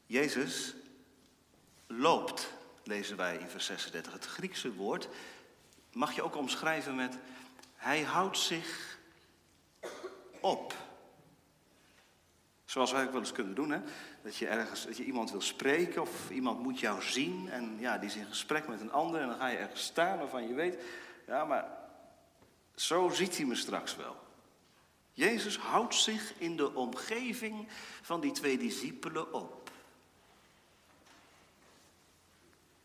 Jezus 0.05 0.73
loopt, 1.87 2.53
lezen 2.83 3.17
wij 3.17 3.37
in 3.37 3.49
vers 3.49 3.65
36. 3.65 4.13
Het 4.13 4.25
Griekse 4.25 4.73
woord 4.73 5.07
mag 5.97 6.15
je 6.15 6.21
ook 6.21 6.35
omschrijven 6.35 6.95
met 6.95 7.17
hij 7.75 8.01
houdt 8.01 8.37
zich 8.37 8.97
op. 10.39 10.73
Zoals 12.65 12.91
wij 12.91 13.03
ook 13.03 13.11
wel 13.11 13.19
eens 13.19 13.31
kunnen 13.31 13.55
doen, 13.55 13.69
hè? 13.69 13.79
Dat 14.23 14.35
je 14.35 14.47
ergens, 14.47 14.85
dat 14.85 14.97
je 14.97 15.03
iemand 15.03 15.31
wil 15.31 15.41
spreken 15.41 16.01
of 16.01 16.29
iemand 16.29 16.59
moet 16.59 16.79
jou 16.79 17.01
zien 17.01 17.49
en 17.49 17.75
ja, 17.79 17.97
die 17.97 18.09
is 18.09 18.15
in 18.15 18.25
gesprek 18.25 18.67
met 18.67 18.81
een 18.81 18.91
ander 18.91 19.21
en 19.21 19.27
dan 19.27 19.37
ga 19.37 19.47
je 19.47 19.57
ergens 19.57 19.83
staan 19.83 20.17
waarvan 20.17 20.47
je 20.47 20.53
weet, 20.53 20.83
ja, 21.27 21.45
maar 21.45 21.67
zo 22.75 23.09
ziet 23.09 23.37
hij 23.37 23.45
me 23.45 23.55
straks 23.55 23.95
wel. 23.95 24.15
Jezus 25.13 25.57
houdt 25.57 25.95
zich 25.95 26.33
in 26.37 26.57
de 26.57 26.73
omgeving 26.73 27.67
van 28.01 28.21
die 28.21 28.31
twee 28.31 28.57
discipelen 28.57 29.33
op. 29.33 29.71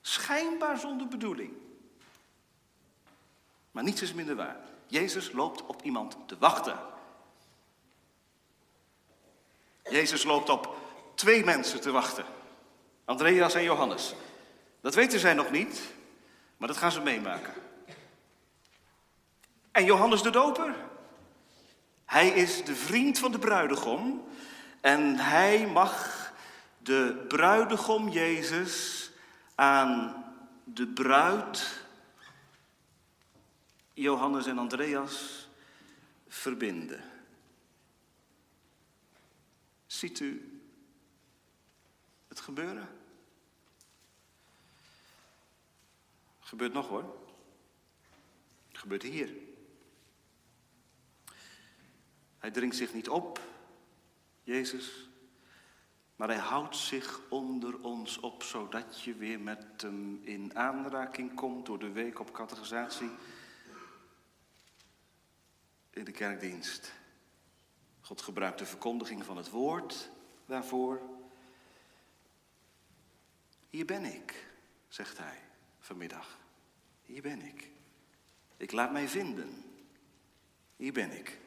Schijnbaar 0.01 0.79
zonder 0.79 1.09
bedoeling. 1.09 1.53
Maar 3.73 3.83
niets 3.83 4.03
is 4.03 4.13
minder 4.13 4.35
waar. 4.35 4.57
Jezus 4.87 5.33
loopt 5.33 5.67
op 5.67 5.83
iemand 5.83 6.17
te 6.27 6.37
wachten. 6.39 6.79
Jezus 9.91 10.25
loopt 10.25 10.49
op 10.49 10.77
twee 11.15 11.45
mensen 11.45 11.81
te 11.81 11.91
wachten. 11.91 12.25
Andreas 13.05 13.55
en 13.55 13.63
Johannes. 13.63 14.15
Dat 14.81 14.95
weten 14.95 15.21
zij 15.21 15.35
nog 15.35 15.51
niet, 15.51 15.81
maar 16.57 16.69
dat 16.69 16.77
gaan 16.77 16.93
ze 16.93 17.01
meemaken. 17.01 17.55
En 19.71 19.85
Johannes 19.85 20.23
de 20.23 20.31
Doper. 20.31 20.75
Hij 22.05 22.29
is 22.29 22.65
de 22.65 22.75
vriend 22.75 23.19
van 23.19 23.33
de 23.33 23.39
bruidegom. 23.39 24.25
En 24.81 25.17
hij 25.17 25.67
mag 25.67 26.33
de 26.79 27.25
bruidegom 27.29 28.09
Jezus 28.09 29.11
aan 29.55 30.25
de 30.65 30.87
bruid, 30.87 31.82
Johannes 34.03 34.47
en 34.47 34.59
Andreas, 34.59 35.49
verbinden. 36.29 37.05
Ziet 39.87 40.21
u 40.21 40.61
het 42.29 42.41
gebeuren? 42.41 42.89
Gebeurt 46.41 46.73
nog 46.73 46.89
hoor. 46.89 47.17
Het 48.69 48.79
gebeurt 48.79 49.03
hier. 49.03 49.35
Hij 52.39 52.51
dringt 52.51 52.77
zich 52.77 52.95
niet 52.95 53.09
op, 53.09 53.41
Jezus, 54.43 55.09
maar 56.17 56.29
hij 56.29 56.39
houdt 56.39 56.77
zich 56.77 57.21
onder 57.29 57.83
ons 57.83 58.19
op, 58.19 58.43
zodat 58.43 59.03
je 59.03 59.15
weer 59.15 59.41
met 59.41 59.83
hem 59.83 60.21
in 60.25 60.57
aanraking 60.57 61.35
komt 61.35 61.67
door 61.67 61.79
de 61.79 61.91
week 61.91 62.21
op 62.21 62.33
categorisatie 62.33 63.11
in 65.93 66.05
de 66.05 66.13
kerkdienst. 66.13 66.93
God 68.01 68.23
gebruikt 68.23 68.59
de 68.59 68.67
verkondiging 68.67 69.25
van 69.25 69.37
het 69.37 69.51
woord 69.51 70.11
daarvoor. 70.47 71.01
Hier 73.71 73.85
ben 73.85 74.05
ik, 74.05 74.47
zegt 74.89 75.19
hij 75.19 75.39
vanmiddag. 75.81 76.39
Hier 77.03 77.23
ben 77.23 77.43
ik. 77.43 77.71
Ik 78.57 78.73
laat 78.73 78.93
mij 78.93 79.09
vinden. 79.09 79.65
Hier 80.77 80.93
ben 80.93 81.11
ik. 81.11 81.39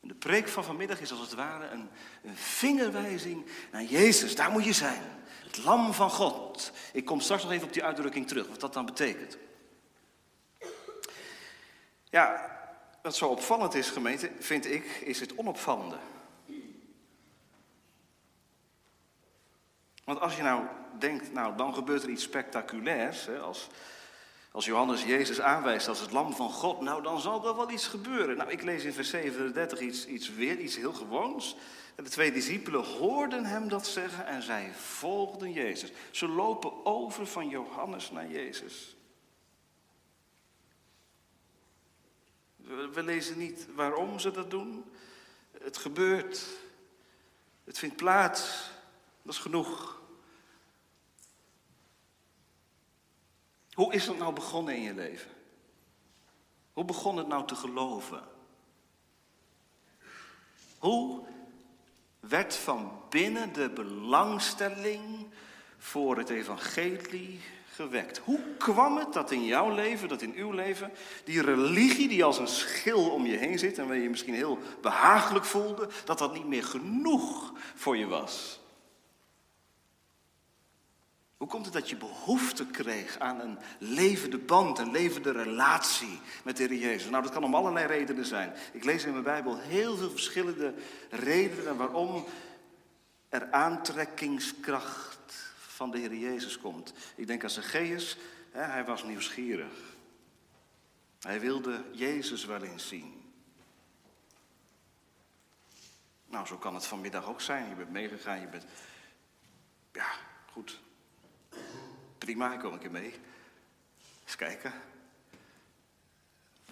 En 0.00 0.08
de 0.08 0.14
preek 0.14 0.48
van 0.48 0.64
vanmiddag 0.64 1.00
is 1.00 1.10
als 1.10 1.20
het 1.20 1.34
ware 1.34 1.66
een, 1.66 1.88
een 2.22 2.36
vingerwijzing 2.36 3.46
naar 3.72 3.84
Jezus. 3.84 4.34
Daar 4.34 4.50
moet 4.50 4.64
je 4.64 4.72
zijn. 4.72 5.02
Het 5.44 5.64
lam 5.64 5.92
van 5.92 6.10
God. 6.10 6.72
Ik 6.92 7.04
kom 7.04 7.20
straks 7.20 7.42
nog 7.42 7.52
even 7.52 7.66
op 7.66 7.72
die 7.72 7.84
uitdrukking 7.84 8.28
terug, 8.28 8.48
wat 8.48 8.60
dat 8.60 8.72
dan 8.72 8.86
betekent. 8.86 9.38
Ja, 12.12 12.50
wat 13.02 13.16
zo 13.16 13.28
opvallend 13.28 13.74
is, 13.74 13.90
gemeente, 13.90 14.30
vind 14.38 14.70
ik, 14.70 14.84
is 14.84 15.20
het 15.20 15.36
onopvallende. 15.36 15.96
Want 20.04 20.20
als 20.20 20.36
je 20.36 20.42
nou 20.42 20.64
denkt, 20.98 21.32
nou 21.32 21.56
dan 21.56 21.74
gebeurt 21.74 22.02
er 22.02 22.08
iets 22.08 22.22
spectaculairs, 22.22 23.26
hè, 23.26 23.38
als 23.38 23.68
als 24.52 24.64
Johannes 24.64 25.04
Jezus 25.04 25.40
aanwijst 25.40 25.88
als 25.88 26.00
het 26.00 26.10
lam 26.10 26.32
van 26.32 26.50
God, 26.50 26.80
nou 26.80 27.02
dan 27.02 27.20
zal 27.20 27.48
er 27.48 27.56
wel 27.56 27.70
iets 27.70 27.86
gebeuren. 27.86 28.36
Nou, 28.36 28.50
ik 28.50 28.62
lees 28.62 28.84
in 28.84 28.92
vers 28.92 29.10
37 29.10 29.80
iets, 29.80 30.06
iets 30.06 30.34
weer, 30.34 30.58
iets 30.58 30.76
heel 30.76 30.92
gewoons. 30.92 31.56
En 31.94 32.04
de 32.04 32.10
twee 32.10 32.32
discipelen 32.32 32.84
hoorden 32.84 33.44
hem 33.44 33.68
dat 33.68 33.86
zeggen 33.86 34.26
en 34.26 34.42
zij 34.42 34.70
volgden 34.74 35.52
Jezus. 35.52 35.92
Ze 36.10 36.28
lopen 36.28 36.86
over 36.86 37.26
van 37.26 37.48
Johannes 37.48 38.10
naar 38.10 38.28
Jezus. 38.30 38.96
We, 42.64 43.02
lezen 43.02 43.38
niet 43.38 43.66
waarom 43.74 44.18
ze 44.18 44.30
dat 44.30 44.50
doen. 44.50 44.84
Het 45.62 45.76
gebeurt. 45.76 46.46
Het 47.64 47.78
vindt 47.78 47.96
plaats. 47.96 48.70
Dat 49.22 49.34
is 49.34 49.40
genoeg. 49.40 50.00
Hoe 53.72 53.92
is 53.92 54.06
het 54.06 54.18
nou 54.18 54.32
begonnen 54.32 54.76
in 54.76 54.82
je 54.82 54.94
leven? 54.94 55.30
Hoe 56.72 56.84
begon 56.84 57.16
het 57.16 57.28
nou 57.28 57.46
te 57.46 57.54
geloven? 57.54 58.28
Hoe 60.78 61.26
werd 62.20 62.54
van 62.54 63.02
binnen 63.08 63.52
de 63.52 63.70
belangstelling 63.70 65.30
voor 65.78 66.16
het 66.16 66.28
evangelie 66.28 67.40
gewekt? 67.74 68.18
Hoe 68.18 68.40
kwam 68.58 68.96
het 68.96 69.12
dat 69.12 69.30
in 69.30 69.44
jouw 69.44 69.74
leven, 69.74 70.08
dat 70.08 70.22
in 70.22 70.34
uw 70.34 70.50
leven, 70.50 70.90
die 71.24 71.42
religie 71.42 72.08
die 72.08 72.24
als 72.24 72.38
een 72.38 72.48
schil 72.48 73.10
om 73.10 73.26
je 73.26 73.36
heen 73.36 73.58
zit 73.58 73.78
en 73.78 73.86
waar 73.86 73.96
je 73.96 74.02
je 74.02 74.10
misschien 74.10 74.34
heel 74.34 74.58
behagelijk 74.80 75.44
voelde, 75.44 75.88
dat 76.04 76.18
dat 76.18 76.34
niet 76.34 76.46
meer 76.46 76.64
genoeg 76.64 77.52
voor 77.74 77.96
je 77.96 78.06
was? 78.06 78.60
Hoe 81.36 81.50
komt 81.50 81.64
het 81.64 81.74
dat 81.74 81.90
je 81.90 81.96
behoefte 81.96 82.66
kreeg 82.66 83.18
aan 83.18 83.40
een 83.40 83.58
levende 83.78 84.38
band, 84.38 84.78
een 84.78 84.90
levende 84.90 85.30
relatie 85.30 86.20
met 86.44 86.56
de 86.56 86.62
Heer 86.62 86.78
Jezus? 86.78 87.10
Nou, 87.10 87.22
dat 87.22 87.32
kan 87.32 87.44
om 87.44 87.54
allerlei 87.54 87.86
redenen 87.86 88.26
zijn. 88.26 88.52
Ik 88.72 88.84
lees 88.84 89.04
in 89.04 89.12
mijn 89.12 89.24
Bijbel 89.24 89.58
heel 89.58 89.96
veel 89.96 90.10
verschillende 90.10 90.74
redenen 91.10 91.76
waarom 91.76 92.24
er 93.28 93.50
aantrekkingskracht 93.50 95.51
van 95.82 95.90
de 95.90 95.98
Heer 95.98 96.14
Jezus 96.14 96.58
komt. 96.58 96.92
Ik 97.14 97.26
denk 97.26 97.42
aan 97.42 97.50
Zacchaeus, 97.50 98.16
hij 98.50 98.84
was 98.84 99.04
nieuwsgierig. 99.04 99.72
Hij 101.20 101.40
wilde 101.40 101.84
Jezus 101.92 102.44
wel 102.44 102.62
eens 102.62 102.88
zien. 102.88 103.32
Nou, 106.26 106.46
zo 106.46 106.56
kan 106.56 106.74
het 106.74 106.86
vanmiddag 106.86 107.26
ook 107.26 107.40
zijn. 107.40 107.68
Je 107.68 107.74
bent 107.74 107.90
meegegaan, 107.90 108.40
je 108.40 108.46
bent. 108.46 108.64
Ja, 109.92 110.12
goed. 110.52 110.80
Prima, 112.18 112.52
ik 112.52 112.60
kom 112.60 112.72
een 112.72 112.78
keer 112.78 112.90
mee. 112.90 113.14
Eens 114.24 114.36
kijken. 114.36 114.72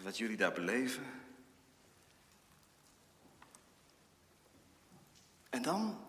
Wat 0.02 0.18
jullie 0.18 0.36
daar 0.36 0.52
beleven. 0.52 1.04
En 5.48 5.62
dan 5.62 6.04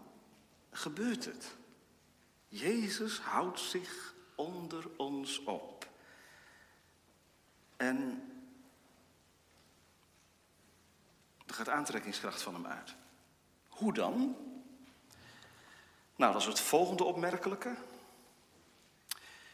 gebeurt 0.72 1.26
het. 1.26 1.60
Jezus 2.52 3.20
houdt 3.20 3.60
zich 3.60 4.14
onder 4.36 4.90
ons 4.98 5.44
op. 5.44 5.90
En 7.78 8.24
er 11.48 11.54
gaat 11.54 11.70
aantrekkingskracht 11.70 12.42
van 12.42 12.54
hem 12.54 12.66
uit. 12.66 12.96
Hoe 13.68 13.94
dan? 13.94 14.36
Nou, 16.16 16.34
dat 16.34 16.42
is 16.42 16.48
het 16.48 16.60
volgende 16.60 17.04
opmerkelijke. 17.04 17.76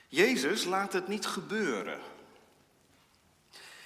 Jezus 0.07 0.63
laat 0.63 0.93
het 0.93 1.07
niet 1.07 1.25
gebeuren. 1.25 1.99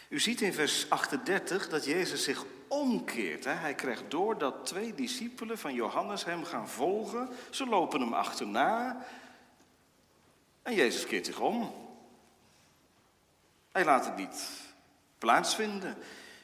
U 0.10 0.20
ziet 0.20 0.41
in 0.41 0.53
vers 0.53 0.89
38 0.89 1.70
dat 1.70 1.86
Jezus 1.86 2.24
zich 2.24 2.46
omkeert. 2.72 3.44
Hè? 3.44 3.51
Hij 3.51 3.75
krijgt 3.75 4.12
door 4.12 4.38
dat 4.38 4.66
twee 4.66 4.94
discipelen 4.94 5.58
van 5.58 5.74
Johannes 5.74 6.25
hem 6.25 6.44
gaan 6.44 6.70
volgen. 6.70 7.30
Ze 7.50 7.66
lopen 7.66 8.01
hem 8.01 8.13
achterna. 8.13 9.06
En 10.62 10.74
Jezus 10.74 11.06
keert 11.06 11.25
zich 11.25 11.40
om. 11.40 11.74
Hij 13.72 13.86
laat 13.86 14.06
het 14.06 14.16
niet 14.16 14.50
plaatsvinden. 15.18 15.98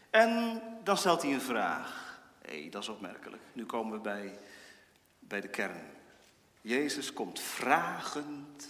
En 0.09 0.61
dan 0.83 0.97
stelt 0.97 1.21
hij 1.21 1.33
een 1.33 1.41
vraag. 1.41 2.19
Hé, 2.41 2.61
hey, 2.61 2.69
dat 2.69 2.81
is 2.81 2.89
opmerkelijk. 2.89 3.41
Nu 3.53 3.65
komen 3.65 3.93
we 3.93 3.99
bij, 3.99 4.39
bij 5.19 5.41
de 5.41 5.49
kern. 5.49 5.91
Jezus 6.61 7.13
komt 7.13 7.39
vragend 7.39 8.67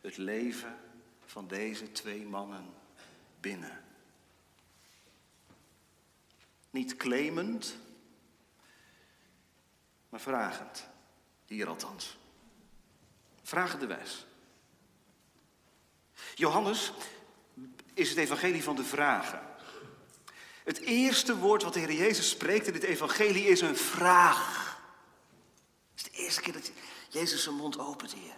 het 0.00 0.16
leven 0.16 0.76
van 1.24 1.46
deze 1.46 1.92
twee 1.92 2.26
mannen 2.26 2.64
binnen. 3.40 3.84
Niet 6.76 6.96
claimend, 6.96 7.76
maar 10.08 10.20
vragend. 10.20 10.88
Hier 11.46 11.68
althans. 11.68 12.18
Vragende 13.42 13.86
wijs. 13.86 14.26
Johannes 16.34 16.92
is 17.94 18.08
het 18.08 18.18
evangelie 18.18 18.62
van 18.62 18.76
de 18.76 18.84
vragen. 18.84 19.40
Het 20.64 20.78
eerste 20.78 21.38
woord 21.38 21.62
wat 21.62 21.72
de 21.72 21.80
Heer 21.80 21.92
Jezus 21.92 22.28
spreekt 22.28 22.66
in 22.66 22.72
dit 22.72 22.82
evangelie 22.82 23.46
is 23.46 23.60
een 23.60 23.76
vraag. 23.76 24.78
Het 25.94 26.06
is 26.06 26.12
de 26.12 26.18
eerste 26.22 26.40
keer 26.40 26.52
dat 26.52 26.70
Jezus 27.08 27.42
zijn 27.42 27.56
mond 27.56 27.78
opent 27.78 28.14
hier. 28.14 28.34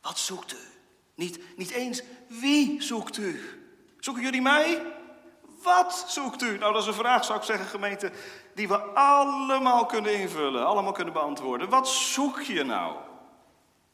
Wat 0.00 0.18
zoekt 0.18 0.52
u? 0.52 0.66
Niet, 1.14 1.56
niet 1.56 1.70
eens 1.70 2.02
wie 2.28 2.82
zoekt 2.82 3.16
u? 3.16 3.60
Zoeken 3.98 4.22
jullie 4.22 4.42
mij? 4.42 4.95
Wat 5.66 6.04
zoekt 6.08 6.42
u? 6.42 6.58
Nou, 6.58 6.72
dat 6.72 6.82
is 6.82 6.88
een 6.88 6.94
vraag, 6.94 7.24
zou 7.24 7.38
ik 7.38 7.44
zeggen, 7.44 7.66
gemeente, 7.66 8.12
die 8.54 8.68
we 8.68 8.78
allemaal 8.78 9.86
kunnen 9.86 10.14
invullen, 10.20 10.66
allemaal 10.66 10.92
kunnen 10.92 11.12
beantwoorden. 11.12 11.68
Wat 11.68 11.88
zoek 11.88 12.40
je 12.40 12.64
nou? 12.64 12.96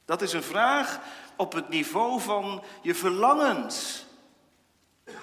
Dat 0.05 0.23
is 0.23 0.33
een 0.33 0.43
vraag 0.43 1.01
op 1.37 1.53
het 1.53 1.69
niveau 1.69 2.21
van 2.21 2.63
je 2.83 2.95
verlangens 2.95 4.07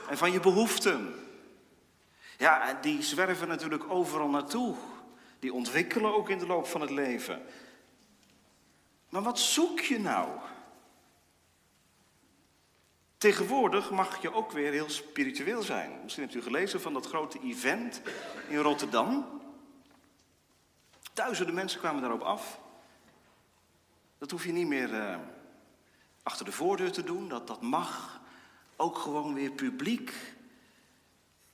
en 0.10 0.18
van 0.18 0.32
je 0.32 0.40
behoeften. 0.40 1.28
Ja, 2.38 2.78
die 2.82 3.02
zwerven 3.02 3.48
natuurlijk 3.48 3.84
overal 3.90 4.30
naartoe. 4.30 4.76
Die 5.40 5.54
ontwikkelen 5.54 6.14
ook 6.14 6.30
in 6.30 6.38
de 6.38 6.48
loop 6.48 6.68
van 6.68 6.82
het 6.82 6.90
leven. 6.90 7.46
Maar 9.10 9.22
wat 9.22 9.40
zoek 9.40 9.80
je 9.80 10.00
nou? 10.00 10.28
Tegenwoordig 13.20 13.92
mag 13.92 14.22
je 14.22 14.34
ook 14.34 14.52
weer 14.52 14.72
heel 14.72 14.90
spiritueel 14.90 15.62
zijn. 15.62 16.00
Misschien 16.04 16.24
hebt 16.24 16.36
u 16.36 16.42
gelezen 16.42 16.82
van 16.82 16.94
dat 16.94 17.08
grote 17.08 17.40
event 17.40 18.02
in 18.48 18.58
Rotterdam. 18.58 19.42
Duizenden 21.14 21.56
mensen 21.56 21.80
kwamen 21.80 22.02
daarop 22.02 22.22
af. 22.22 22.60
Dat 24.18 24.32
hoef 24.32 24.46
je 24.46 24.52
niet 24.52 24.68
meer 24.68 24.94
uh, 24.94 25.18
achter 26.24 26.46
de 26.46 26.52
voordeur 26.52 26.92
te 26.92 27.04
doen. 27.04 27.30
Dat, 27.30 27.48
dat 27.48 27.62
mag 27.62 28.22
ook 28.76 28.98
gewoon 28.98 29.34
weer 29.34 29.52
publiek. 29.52 30.14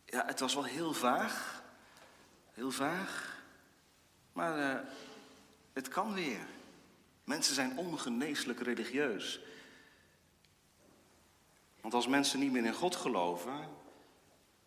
Ja, 0.06 0.26
het 0.26 0.40
was 0.40 0.54
wel 0.54 0.64
heel 0.64 0.94
vaag. 0.94 1.64
Heel 2.54 2.72
vaag. 2.72 3.40
Maar 4.34 4.60
uh, 4.60 4.82
het 5.74 5.88
kan 5.88 6.14
weer. 6.14 6.46
Mensen 7.24 7.56
zijn 7.56 7.78
ongeneeslijk 7.78 8.60
religieus. 8.60 9.40
Want 11.86 11.98
als 11.98 12.08
mensen 12.08 12.40
niet 12.40 12.52
meer 12.52 12.66
in 12.66 12.74
God 12.74 12.96
geloven, 12.96 13.54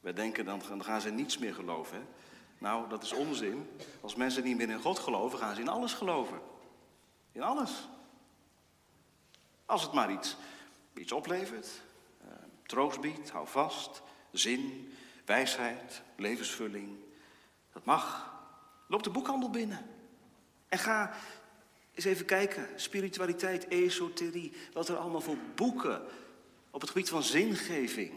wij 0.00 0.12
denken 0.12 0.44
dan, 0.44 0.62
gaan 0.82 1.00
ze 1.00 1.10
niets 1.10 1.38
meer 1.38 1.54
geloven. 1.54 1.96
Hè? 1.96 2.02
Nou, 2.58 2.88
dat 2.88 3.02
is 3.02 3.12
onzin. 3.12 3.68
Als 4.00 4.14
mensen 4.14 4.44
niet 4.44 4.56
meer 4.56 4.70
in 4.70 4.80
God 4.80 4.98
geloven, 4.98 5.38
gaan 5.38 5.54
ze 5.54 5.60
in 5.60 5.68
alles 5.68 5.92
geloven. 5.92 6.40
In 7.32 7.42
alles. 7.42 7.88
Als 9.66 9.82
het 9.82 9.92
maar 9.92 10.12
iets, 10.12 10.36
iets 10.94 11.12
oplevert, 11.12 11.66
uh, 12.24 12.32
troost 12.66 13.00
biedt, 13.00 13.30
hou 13.30 13.48
vast, 13.48 14.02
zin, 14.32 14.92
wijsheid, 15.24 16.02
levensvulling. 16.16 16.96
Dat 17.72 17.84
mag. 17.84 18.32
Loop 18.88 19.02
de 19.02 19.10
boekhandel 19.10 19.50
binnen. 19.50 19.86
En 20.68 20.78
ga 20.78 21.12
eens 21.94 22.04
even 22.04 22.26
kijken. 22.26 22.68
Spiritualiteit, 22.76 23.68
esoterie, 23.68 24.52
wat 24.72 24.88
er 24.88 24.96
allemaal 24.96 25.20
voor 25.20 25.38
boeken 25.54 26.02
op 26.78 26.84
het 26.84 26.92
gebied 26.92 27.08
van 27.08 27.22
zingeving 27.22 28.12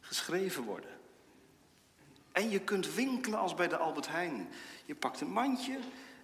geschreven 0.00 0.62
worden. 0.62 0.90
En 2.32 2.50
je 2.50 2.60
kunt 2.60 2.94
winkelen 2.94 3.38
als 3.38 3.54
bij 3.54 3.68
de 3.68 3.76
Albert 3.76 4.08
Heijn. 4.08 4.48
Je 4.84 4.94
pakt 4.94 5.20
een 5.20 5.30
mandje 5.30 5.78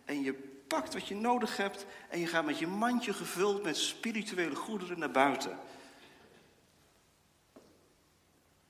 en 0.05 0.23
je 0.23 0.33
pakt 0.69 0.93
wat 0.93 1.09
je 1.09 1.15
nodig 1.15 1.57
hebt 1.57 1.87
en 2.09 2.21
je 2.21 2.27
gaat 2.27 2.45
met 2.45 2.59
je 2.59 2.67
mandje 2.67 3.13
gevuld 3.13 3.63
met 3.63 3.77
spirituele 3.77 4.55
goederen 4.55 4.99
naar 4.99 5.11
buiten. 5.11 5.59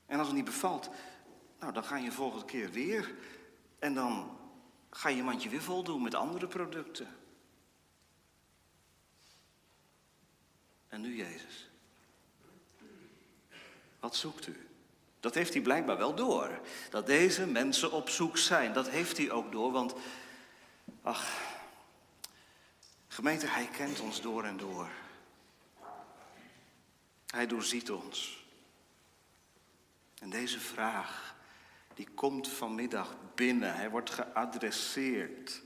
En 0.06 0.18
als 0.18 0.26
het 0.26 0.36
niet 0.36 0.44
bevalt, 0.44 0.90
nou 1.60 1.72
dan 1.72 1.84
ga 1.84 1.96
je 1.96 2.12
volgende 2.12 2.44
keer 2.44 2.70
weer 2.70 3.14
en 3.78 3.94
dan 3.94 4.38
ga 4.90 5.08
je 5.08 5.22
mandje 5.22 5.48
weer 5.48 5.62
vol 5.62 5.82
doen 5.82 6.02
met 6.02 6.14
andere 6.14 6.46
producten. 6.46 7.16
En 10.88 11.00
nu 11.00 11.16
Jezus. 11.16 11.68
Wat 14.04 14.16
zoekt 14.16 14.46
u? 14.46 14.68
Dat 15.20 15.34
heeft 15.34 15.52
hij 15.52 15.62
blijkbaar 15.62 15.96
wel 15.96 16.14
door. 16.14 16.60
Dat 16.90 17.06
deze 17.06 17.46
mensen 17.46 17.92
op 17.92 18.08
zoek 18.08 18.38
zijn. 18.38 18.72
Dat 18.72 18.88
heeft 18.88 19.16
hij 19.16 19.30
ook 19.30 19.52
door, 19.52 19.72
want. 19.72 19.94
Ach. 21.02 21.26
Gemeente, 23.08 23.46
hij 23.46 23.68
kent 23.76 24.00
ons 24.00 24.20
door 24.20 24.44
en 24.44 24.56
door. 24.56 24.88
Hij 27.26 27.46
doorziet 27.46 27.90
ons. 27.90 28.46
En 30.20 30.30
deze 30.30 30.60
vraag, 30.60 31.34
die 31.94 32.08
komt 32.14 32.48
vanmiddag 32.48 33.14
binnen. 33.34 33.74
Hij 33.74 33.90
wordt 33.90 34.10
geadresseerd. 34.10 35.62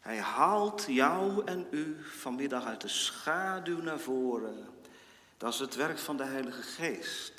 Hij 0.00 0.20
haalt 0.20 0.84
jou 0.88 1.44
en 1.44 1.66
u 1.70 2.04
vanmiddag 2.04 2.64
uit 2.64 2.80
de 2.80 2.88
schaduw 2.88 3.82
naar 3.82 4.00
voren. 4.00 4.75
Dat 5.36 5.52
is 5.52 5.58
het 5.58 5.74
werk 5.74 5.98
van 5.98 6.16
de 6.16 6.24
Heilige 6.24 6.62
Geest. 6.62 7.32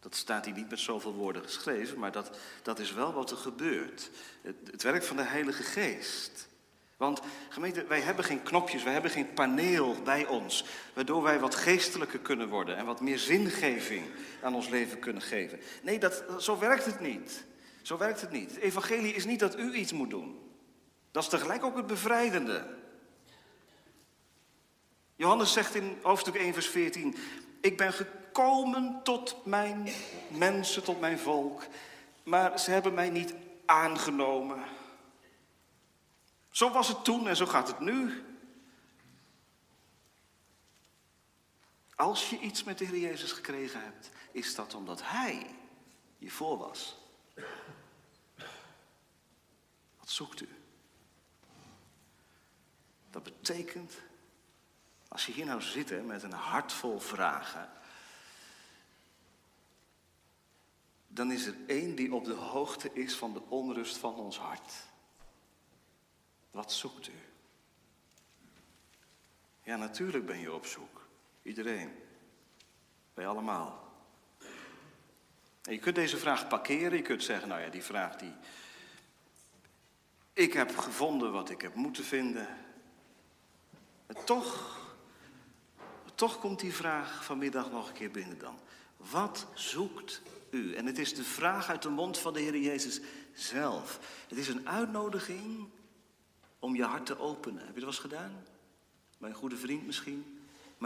Dat 0.00 0.14
staat 0.14 0.44
hier 0.44 0.54
niet 0.54 0.70
met 0.70 0.80
zoveel 0.80 1.14
woorden 1.14 1.42
geschreven, 1.42 1.98
maar 1.98 2.12
dat, 2.12 2.38
dat 2.62 2.78
is 2.78 2.92
wel 2.92 3.12
wat 3.12 3.30
er 3.30 3.36
gebeurt. 3.36 4.10
Het, 4.42 4.56
het 4.70 4.82
werk 4.82 5.02
van 5.02 5.16
de 5.16 5.22
Heilige 5.22 5.62
Geest. 5.62 6.48
Want 6.96 7.20
gemeente, 7.48 7.84
wij 7.86 8.00
hebben 8.00 8.24
geen 8.24 8.42
knopjes, 8.42 8.82
wij 8.82 8.92
hebben 8.92 9.10
geen 9.10 9.32
paneel 9.32 10.02
bij 10.02 10.26
ons, 10.26 10.64
waardoor 10.92 11.22
wij 11.22 11.40
wat 11.40 11.54
geestelijker 11.54 12.18
kunnen 12.18 12.48
worden 12.48 12.76
en 12.76 12.84
wat 12.84 13.00
meer 13.00 13.18
zingeving 13.18 14.06
aan 14.42 14.54
ons 14.54 14.68
leven 14.68 14.98
kunnen 14.98 15.22
geven. 15.22 15.58
Nee, 15.82 15.98
dat, 15.98 16.24
zo 16.38 16.58
werkt 16.58 16.84
het 16.84 17.00
niet. 17.00 17.44
Zo 17.82 17.98
werkt 17.98 18.20
het 18.20 18.30
niet. 18.30 18.50
Het 18.50 18.58
evangelie 18.58 19.14
is 19.14 19.24
niet 19.24 19.40
dat 19.40 19.58
u 19.58 19.72
iets 19.72 19.92
moet 19.92 20.10
doen. 20.10 20.38
Dat 21.10 21.22
is 21.22 21.28
tegelijk 21.28 21.64
ook 21.64 21.76
het 21.76 21.86
bevrijdende. 21.86 22.66
Johannes 25.16 25.52
zegt 25.52 25.74
in 25.74 25.98
hoofdstuk 26.02 26.34
1, 26.34 26.52
vers 26.52 26.68
14: 26.68 27.16
Ik 27.60 27.76
ben 27.76 27.92
gekomen 27.92 29.00
tot 29.02 29.46
mijn 29.46 29.88
mensen, 30.28 30.84
tot 30.84 31.00
mijn 31.00 31.18
volk, 31.18 31.66
maar 32.22 32.58
ze 32.60 32.70
hebben 32.70 32.94
mij 32.94 33.10
niet 33.10 33.34
aangenomen. 33.66 34.64
Zo 36.50 36.70
was 36.70 36.88
het 36.88 37.04
toen 37.04 37.28
en 37.28 37.36
zo 37.36 37.46
gaat 37.46 37.68
het 37.68 37.80
nu. 37.80 38.24
Als 41.94 42.30
je 42.30 42.38
iets 42.38 42.64
met 42.64 42.78
de 42.78 42.84
Heer 42.84 42.98
Jezus 42.98 43.32
gekregen 43.32 43.82
hebt, 43.82 44.10
is 44.32 44.54
dat 44.54 44.74
omdat 44.74 45.00
Hij 45.02 45.46
je 46.18 46.30
voor 46.30 46.58
was. 46.58 46.96
Wat 49.98 50.10
zoekt 50.10 50.40
u? 50.40 50.48
Dat 53.10 53.22
betekent, 53.22 53.92
als 55.16 55.26
je 55.26 55.32
hier 55.32 55.46
nou 55.46 55.62
zit 55.62 56.06
met 56.06 56.22
een 56.22 56.32
hart 56.32 56.72
vol 56.72 57.00
vragen, 57.00 57.70
dan 61.08 61.32
is 61.32 61.46
er 61.46 61.54
één 61.66 61.94
die 61.94 62.14
op 62.14 62.24
de 62.24 62.32
hoogte 62.32 62.92
is 62.92 63.14
van 63.14 63.32
de 63.32 63.42
onrust 63.48 63.96
van 63.96 64.14
ons 64.14 64.38
hart. 64.38 64.72
Wat 66.50 66.72
zoekt 66.72 67.08
u? 67.08 67.12
Ja, 69.62 69.76
natuurlijk 69.76 70.26
ben 70.26 70.38
je 70.38 70.52
op 70.52 70.66
zoek. 70.66 71.06
Iedereen. 71.42 71.92
Wij 73.14 73.26
allemaal. 73.26 73.92
En 75.62 75.72
je 75.72 75.78
kunt 75.78 75.94
deze 75.94 76.16
vraag 76.16 76.48
parkeren. 76.48 76.96
Je 76.96 77.02
kunt 77.02 77.22
zeggen, 77.22 77.48
nou 77.48 77.60
ja, 77.60 77.68
die 77.68 77.84
vraag 77.84 78.16
die... 78.16 78.34
Ik 80.32 80.52
heb 80.52 80.76
gevonden 80.78 81.32
wat 81.32 81.50
ik 81.50 81.60
heb 81.60 81.74
moeten 81.74 82.04
vinden. 82.04 82.48
En 84.06 84.24
toch, 84.24 84.75
toch 86.16 86.38
komt 86.38 86.60
die 86.60 86.74
vraag 86.74 87.24
vanmiddag 87.24 87.70
nog 87.70 87.88
een 87.88 87.94
keer 87.94 88.10
binnen 88.10 88.38
dan. 88.38 88.58
Wat 88.96 89.46
zoekt 89.54 90.22
u? 90.50 90.74
En 90.74 90.86
het 90.86 90.98
is 90.98 91.14
de 91.14 91.24
vraag 91.24 91.68
uit 91.68 91.82
de 91.82 91.88
mond 91.88 92.18
van 92.18 92.32
de 92.32 92.40
Heer 92.40 92.56
Jezus 92.56 93.00
zelf. 93.34 94.00
Het 94.28 94.38
is 94.38 94.48
een 94.48 94.68
uitnodiging 94.68 95.68
om 96.58 96.76
je 96.76 96.84
hart 96.84 97.06
te 97.06 97.18
openen. 97.18 97.66
Heb 97.66 97.74
je 97.74 97.80
dat 97.80 97.82
wel 97.82 97.88
eens 97.88 97.98
gedaan? 97.98 98.44
Mijn 99.18 99.34
goede 99.34 99.56
vriend 99.56 99.86
misschien? 99.86 100.35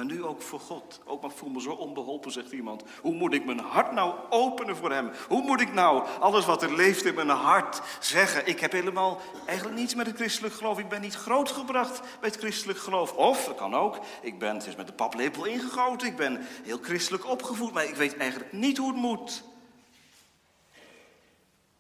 Maar 0.01 0.09
nu 0.09 0.25
ook 0.25 0.43
voor 0.43 0.61
God. 0.61 1.01
Ook 1.05 1.23
maar 1.23 1.31
voel 1.31 1.51
me 1.51 1.61
zo 1.61 1.71
onbeholpen, 1.71 2.33
zegt 2.33 2.53
iemand. 2.53 2.83
Hoe 3.01 3.15
moet 3.15 3.35
ik 3.35 3.45
mijn 3.45 3.59
hart 3.59 3.93
nou 3.93 4.15
openen 4.31 4.77
voor 4.77 4.93
Hem? 4.93 5.11
Hoe 5.29 5.43
moet 5.43 5.61
ik 5.61 5.73
nou 5.73 6.09
alles 6.21 6.47
wat 6.47 6.63
er 6.63 6.77
leeft 6.77 7.05
in 7.05 7.15
mijn 7.15 7.29
hart 7.29 7.81
zeggen? 8.01 8.47
Ik 8.47 8.61
heb 8.61 8.73
helemaal 8.73 9.21
eigenlijk 9.47 9.79
niets 9.79 9.95
met 9.95 10.07
het 10.07 10.17
christelijk 10.17 10.55
geloof. 10.55 10.79
Ik 10.79 10.89
ben 10.89 11.01
niet 11.01 11.15
grootgebracht 11.15 12.01
bij 12.01 12.29
het 12.29 12.39
christelijk 12.39 12.79
geloof. 12.79 13.13
Of, 13.13 13.45
dat 13.45 13.57
kan 13.57 13.75
ook, 13.75 13.99
ik 14.23 14.39
ben, 14.39 14.57
het 14.57 14.77
met 14.77 14.87
de 14.87 14.93
paplepel 14.93 15.45
ingegoten. 15.45 16.09
Ik 16.09 16.17
ben 16.17 16.47
heel 16.63 16.79
christelijk 16.83 17.27
opgevoed, 17.27 17.73
maar 17.73 17.85
ik 17.85 17.95
weet 17.95 18.17
eigenlijk 18.17 18.53
niet 18.53 18.79
hoe 18.79 18.89
het 18.89 19.01
moet. 19.01 19.45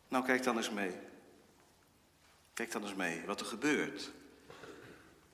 Nou, 0.08 0.24
kijk 0.24 0.42
dan 0.42 0.56
eens 0.56 0.70
mee. 0.70 0.92
Kijk 2.54 2.72
dan 2.72 2.82
eens 2.82 2.94
mee 2.94 3.22
wat 3.26 3.40
er 3.40 3.46
gebeurt. 3.46 4.10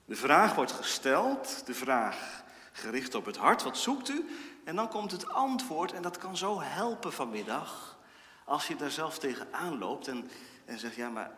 De 0.05 0.15
vraag 0.15 0.55
wordt 0.55 0.71
gesteld, 0.71 1.65
de 1.65 1.73
vraag 1.73 2.45
gericht 2.77 3.15
op 3.15 3.25
het 3.25 3.37
hart. 3.37 3.63
Wat 3.63 3.77
zoekt 3.77 4.09
u? 4.09 4.25
En 4.63 4.75
dan 4.75 4.89
komt 4.89 5.11
het 5.11 5.29
antwoord 5.29 5.93
en 5.93 6.01
dat 6.01 6.17
kan 6.17 6.37
zo 6.37 6.61
helpen 6.61 7.13
vanmiddag. 7.13 7.97
Als 8.45 8.67
je 8.67 8.75
daar 8.75 8.91
zelf 8.91 9.19
tegenaan 9.19 9.77
loopt 9.77 10.07
en, 10.07 10.29
en 10.65 10.79
zegt, 10.79 10.95
ja 10.95 11.09
maar 11.09 11.31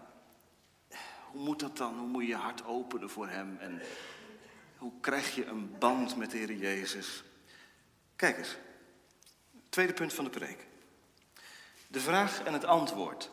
hoe 1.32 1.42
moet 1.42 1.60
dat 1.60 1.78
dan? 1.78 1.98
Hoe 1.98 2.08
moet 2.08 2.22
je 2.22 2.28
je 2.28 2.36
hart 2.36 2.66
openen 2.66 3.10
voor 3.10 3.28
hem? 3.28 3.58
En 3.60 3.82
hoe 4.78 4.92
krijg 5.02 5.36
je 5.36 5.46
een 5.46 5.78
band 5.78 6.16
met 6.16 6.32
de 6.32 6.38
Heer 6.38 6.54
Jezus? 6.54 7.24
Kijk 8.16 8.38
eens, 8.38 8.56
tweede 9.70 9.94
punt 9.94 10.14
van 10.14 10.24
de 10.24 10.30
preek. 10.30 10.68
De 11.88 12.00
vraag 12.00 12.44
en 12.44 12.54
het 12.54 12.66
antwoord. 12.66 13.32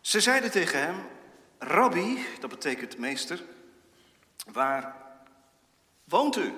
Ze 0.00 0.20
zeiden 0.20 0.50
tegen 0.50 0.78
hem, 0.78 1.08
Rabbi, 1.62 2.26
dat 2.40 2.50
betekent 2.50 2.98
meester, 2.98 3.44
waar 4.52 4.96
woont 6.04 6.36
u? 6.36 6.54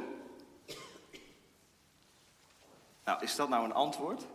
Nou, 3.05 3.23
is 3.23 3.35
dat 3.35 3.49
nou 3.49 3.65
een 3.65 3.73
antwoord? 3.73 4.27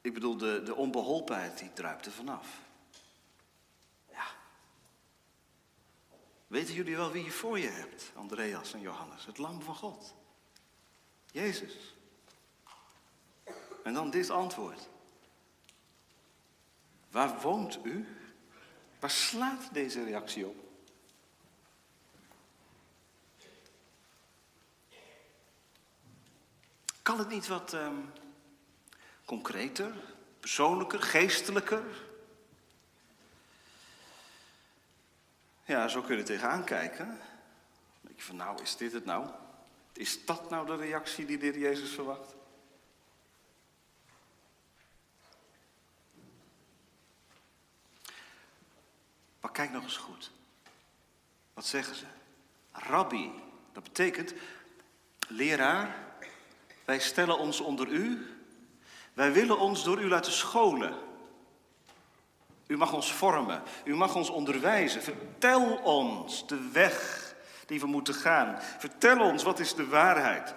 Ik 0.00 0.14
bedoel, 0.14 0.36
de, 0.36 0.62
de 0.62 0.74
onbeholpenheid 0.74 1.58
die 1.58 1.72
druipt 1.72 2.06
er 2.06 2.12
vanaf. 2.12 2.60
Ja. 4.10 4.26
Weten 6.46 6.74
jullie 6.74 6.96
wel 6.96 7.10
wie 7.10 7.24
je 7.24 7.30
voor 7.30 7.58
je 7.58 7.68
hebt, 7.68 8.12
Andreas 8.14 8.72
en 8.72 8.80
Johannes? 8.80 9.26
Het 9.26 9.38
lam 9.38 9.62
van 9.62 9.74
God. 9.74 10.14
Jezus. 11.32 11.94
En 13.84 13.94
dan 13.94 14.10
dit 14.10 14.30
antwoord. 14.30 14.88
Waar 17.18 17.40
woont 17.40 17.78
u? 17.82 18.06
Waar 19.00 19.10
slaat 19.10 19.68
deze 19.72 20.04
reactie 20.04 20.46
op? 20.46 20.56
Kan 27.02 27.18
het 27.18 27.28
niet 27.28 27.46
wat 27.46 27.72
um, 27.72 28.12
concreter, 29.24 29.92
persoonlijker, 30.40 31.02
geestelijker? 31.02 31.84
Ja, 35.64 35.88
zo 35.88 36.00
kun 36.00 36.14
je 36.14 36.20
er 36.20 36.26
tegenaan 36.26 36.64
kijken. 36.64 37.06
Dan 37.06 37.18
denk 38.00 38.16
je 38.16 38.24
van, 38.24 38.36
nou, 38.36 38.62
is 38.62 38.76
dit 38.76 38.92
het 38.92 39.04
nou? 39.04 39.30
Is 39.92 40.24
dat 40.24 40.50
nou 40.50 40.66
de 40.66 40.76
reactie 40.76 41.26
die 41.26 41.38
de 41.38 41.58
Jezus 41.58 41.90
verwacht? 41.90 42.37
Maar 49.40 49.50
kijk 49.50 49.70
nog 49.70 49.82
eens 49.82 49.96
goed. 49.96 50.30
Wat 51.54 51.66
zeggen 51.66 51.94
ze? 51.94 52.04
Rabbi, 52.72 53.30
dat 53.72 53.82
betekent 53.82 54.34
leraar, 55.28 56.06
wij 56.84 56.98
stellen 56.98 57.38
ons 57.38 57.60
onder 57.60 57.88
u. 57.88 58.26
Wij 59.12 59.32
willen 59.32 59.58
ons 59.58 59.84
door 59.84 60.00
u 60.00 60.08
laten 60.08 60.32
scholen. 60.32 60.94
U 62.66 62.76
mag 62.76 62.92
ons 62.92 63.12
vormen, 63.12 63.62
u 63.84 63.94
mag 63.94 64.14
ons 64.14 64.28
onderwijzen. 64.28 65.02
Vertel 65.02 65.76
ons 65.76 66.46
de 66.46 66.70
weg 66.70 67.26
die 67.66 67.80
we 67.80 67.86
moeten 67.86 68.14
gaan. 68.14 68.62
Vertel 68.78 69.20
ons 69.20 69.42
wat 69.42 69.58
is 69.58 69.74
de 69.74 69.86
waarheid. 69.86 70.54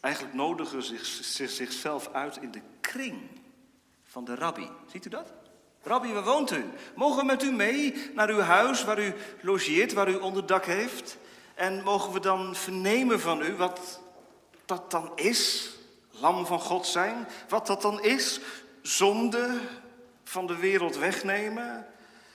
Eigenlijk 0.00 0.34
nodigen 0.34 0.82
ze 0.82 1.46
zichzelf 1.46 2.08
uit 2.12 2.36
in 2.36 2.50
de 2.50 2.62
kring 2.80 3.40
van 4.04 4.24
de 4.24 4.34
rabbi. 4.34 4.70
Ziet 4.86 5.06
u 5.06 5.08
dat? 5.08 5.32
Rabbi, 5.84 6.12
waar 6.12 6.24
woont 6.24 6.50
u? 6.50 6.64
Mogen 6.94 7.18
we 7.18 7.24
met 7.24 7.42
u 7.42 7.52
mee 7.52 8.10
naar 8.14 8.28
uw 8.28 8.40
huis 8.40 8.84
waar 8.84 8.98
u 8.98 9.14
logeert, 9.40 9.92
waar 9.92 10.08
u 10.08 10.14
onderdak 10.14 10.64
heeft? 10.64 11.18
En 11.54 11.82
mogen 11.82 12.12
we 12.12 12.20
dan 12.20 12.54
vernemen 12.54 13.20
van 13.20 13.42
u 13.42 13.56
wat 13.56 14.00
dat 14.64 14.90
dan 14.90 15.12
is? 15.14 15.72
Lam 16.10 16.46
van 16.46 16.60
God 16.60 16.86
zijn? 16.86 17.26
Wat 17.48 17.66
dat 17.66 17.82
dan 17.82 18.02
is? 18.02 18.40
Zonde 18.82 19.60
van 20.24 20.46
de 20.46 20.56
wereld 20.56 20.96
wegnemen? 20.96 21.86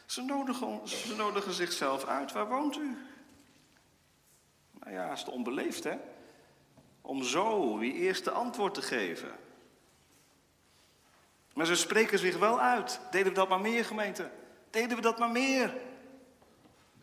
Ze 0.05 0.21
nodigen, 0.21 0.87
ze 0.87 1.15
nodigen 1.15 1.53
zichzelf 1.53 2.05
uit. 2.05 2.31
Waar 2.31 2.47
woont 2.47 2.77
u? 2.77 2.97
Nou 4.79 4.93
ja, 4.93 5.11
is 5.11 5.19
het 5.19 5.29
onbeleefd, 5.29 5.83
hè? 5.83 5.97
Om 7.01 7.23
zo 7.23 7.77
wie 7.77 7.93
eerste 7.93 8.31
antwoord 8.31 8.73
te 8.73 8.81
geven. 8.81 9.31
Maar 11.59 11.67
ze 11.67 11.75
spreken 11.75 12.19
zich 12.19 12.37
wel 12.37 12.59
uit. 12.59 12.99
Deden 13.11 13.27
we 13.27 13.33
dat 13.33 13.49
maar 13.49 13.59
meer, 13.59 13.85
gemeente? 13.85 14.31
Deden 14.69 14.95
we 14.95 15.01
dat 15.01 15.19
maar 15.19 15.29
meer? 15.29 15.77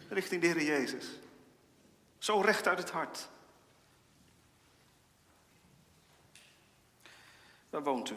Richting 0.09 0.40
de 0.40 0.47
Heer 0.47 0.62
Jezus. 0.62 1.07
Zo 2.19 2.40
recht 2.40 2.66
uit 2.66 2.79
het 2.79 2.90
hart. 2.90 3.29
Waar 7.71 7.83
woont 7.83 8.11
u? 8.11 8.16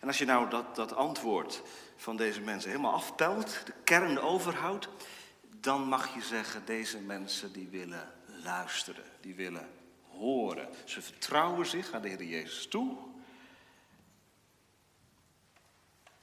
En 0.00 0.06
als 0.06 0.18
je 0.18 0.24
nou 0.24 0.50
dat, 0.50 0.76
dat 0.76 0.94
antwoord 0.94 1.62
van 1.96 2.16
deze 2.16 2.40
mensen 2.40 2.70
helemaal 2.70 2.94
aftelt, 2.94 3.66
de 3.66 3.74
kern 3.84 4.20
overhoudt, 4.20 4.88
dan 5.42 5.82
mag 5.82 6.14
je 6.14 6.22
zeggen, 6.22 6.64
deze 6.64 6.98
mensen 6.98 7.52
die 7.52 7.68
willen 7.68 8.12
luisteren, 8.26 9.04
die 9.20 9.34
willen 9.34 9.68
horen. 10.08 10.68
Ze 10.84 11.02
vertrouwen 11.02 11.66
zich 11.66 11.92
aan 11.92 12.02
de 12.02 12.08
Heer 12.08 12.22
Jezus 12.22 12.68
toe. 12.68 13.07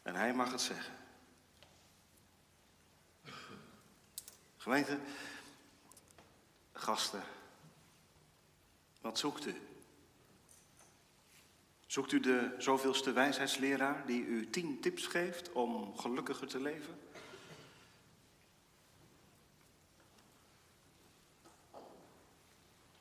En 0.05 0.15
hij 0.15 0.33
mag 0.33 0.51
het 0.51 0.61
zeggen. 0.61 0.93
Gemeente, 4.57 4.99
gasten, 6.71 7.23
wat 9.01 9.19
zoekt 9.19 9.45
u? 9.45 9.61
Zoekt 11.85 12.11
u 12.11 12.19
de 12.19 12.55
zoveelste 12.57 13.11
wijsheidsleraar 13.11 14.05
die 14.05 14.25
u 14.25 14.49
tien 14.49 14.79
tips 14.81 15.07
geeft 15.07 15.51
om 15.51 15.97
gelukkiger 15.97 16.47
te 16.47 16.59
leven? 16.59 16.99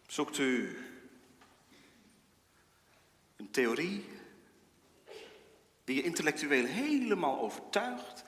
Zoekt 0.06 0.38
u 0.38 0.78
een 3.36 3.50
theorie 3.50 4.13
die 5.84 5.96
je 5.96 6.02
intellectueel 6.02 6.64
helemaal 6.64 7.40
overtuigt, 7.40 8.24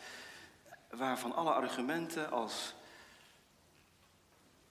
waarvan 0.91 1.35
alle 1.35 1.53
argumenten 1.53 2.31
als, 2.31 2.75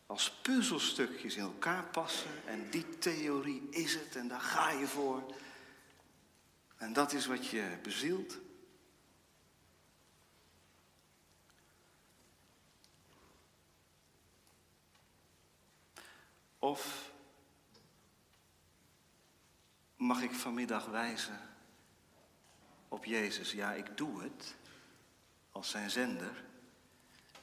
als 0.05 0.31
puzzelstukjes 0.31 1.35
in 1.35 1.43
elkaar 1.43 1.83
passen 1.83 2.47
en 2.47 2.69
die 2.69 2.97
theorie 2.97 3.67
is 3.69 3.93
het 3.93 4.15
en 4.15 4.27
daar 4.27 4.41
ga 4.41 4.69
je 4.69 4.87
voor. 4.87 5.35
En 6.77 6.93
dat 6.93 7.13
is 7.13 7.25
wat 7.25 7.47
je 7.47 7.77
bezielt. 7.83 8.37
Of 16.59 17.11
mag 19.95 20.21
ik 20.21 20.33
vanmiddag 20.33 20.85
wijzen 20.85 21.54
op 22.95 23.05
Jezus? 23.05 23.51
Ja, 23.51 23.71
ik 23.73 23.97
doe 23.97 24.21
het 24.21 24.55
als 25.51 25.69
zijn 25.69 25.89
zender. 25.89 26.43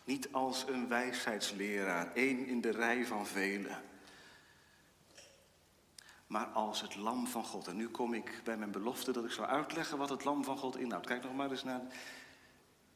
Niet 0.05 0.33
als 0.33 0.65
een 0.69 0.89
wijsheidsleraar, 0.89 2.15
één 2.15 2.47
in 2.47 2.61
de 2.61 2.71
rij 2.71 3.07
van 3.07 3.27
velen. 3.27 3.83
Maar 6.27 6.47
als 6.47 6.81
het 6.81 6.97
lam 6.97 7.27
van 7.27 7.45
God. 7.45 7.67
En 7.67 7.77
nu 7.77 7.89
kom 7.89 8.15
ik 8.15 8.41
bij 8.45 8.57
mijn 8.57 8.71
belofte 8.71 9.13
dat 9.13 9.25
ik 9.25 9.31
zal 9.31 9.47
uitleggen 9.47 9.99
wat 9.99 10.09
het 10.09 10.25
lam 10.25 10.45
van 10.45 10.59
God 10.59 10.77
inhoudt. 10.77 11.07
Kijk 11.07 11.23
nog 11.23 11.35
maar 11.35 11.51
eens 11.51 11.65
naar, 11.65 11.81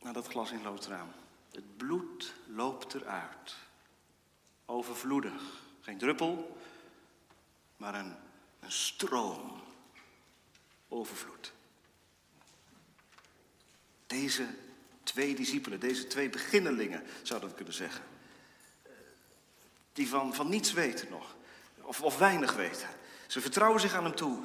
naar 0.01 0.13
dat 0.13 0.27
glas 0.27 0.51
in 0.51 0.63
loodraam. 0.63 1.09
Het 1.53 1.77
bloed 1.77 2.35
loopt 2.47 2.95
eruit. 2.95 3.57
Overvloedig. 4.65 5.63
Geen 5.81 5.99
druppel, 5.99 6.57
maar 7.77 7.95
een, 7.95 8.17
een 8.61 8.73
stroom. 8.73 9.61
Overvloed. 10.89 11.56
Deze 14.07 14.47
twee 15.03 15.35
discipelen, 15.35 15.81
deze 15.81 16.07
twee 16.07 16.31
beginnelingen, 16.31 17.03
zouden 17.23 17.49
we 17.49 17.55
kunnen 17.55 17.75
zeggen. 17.75 18.05
Die 19.93 20.09
van, 20.09 20.35
van 20.35 20.49
niets 20.49 20.73
weten 20.73 21.09
nog, 21.11 21.37
of, 21.81 22.03
of 22.03 22.19
weinig 22.19 22.55
weten. 22.55 22.89
Ze 23.27 23.41
vertrouwen 23.41 23.81
zich 23.81 23.95
aan 23.95 24.05
hem 24.05 24.15
toe. 24.15 24.43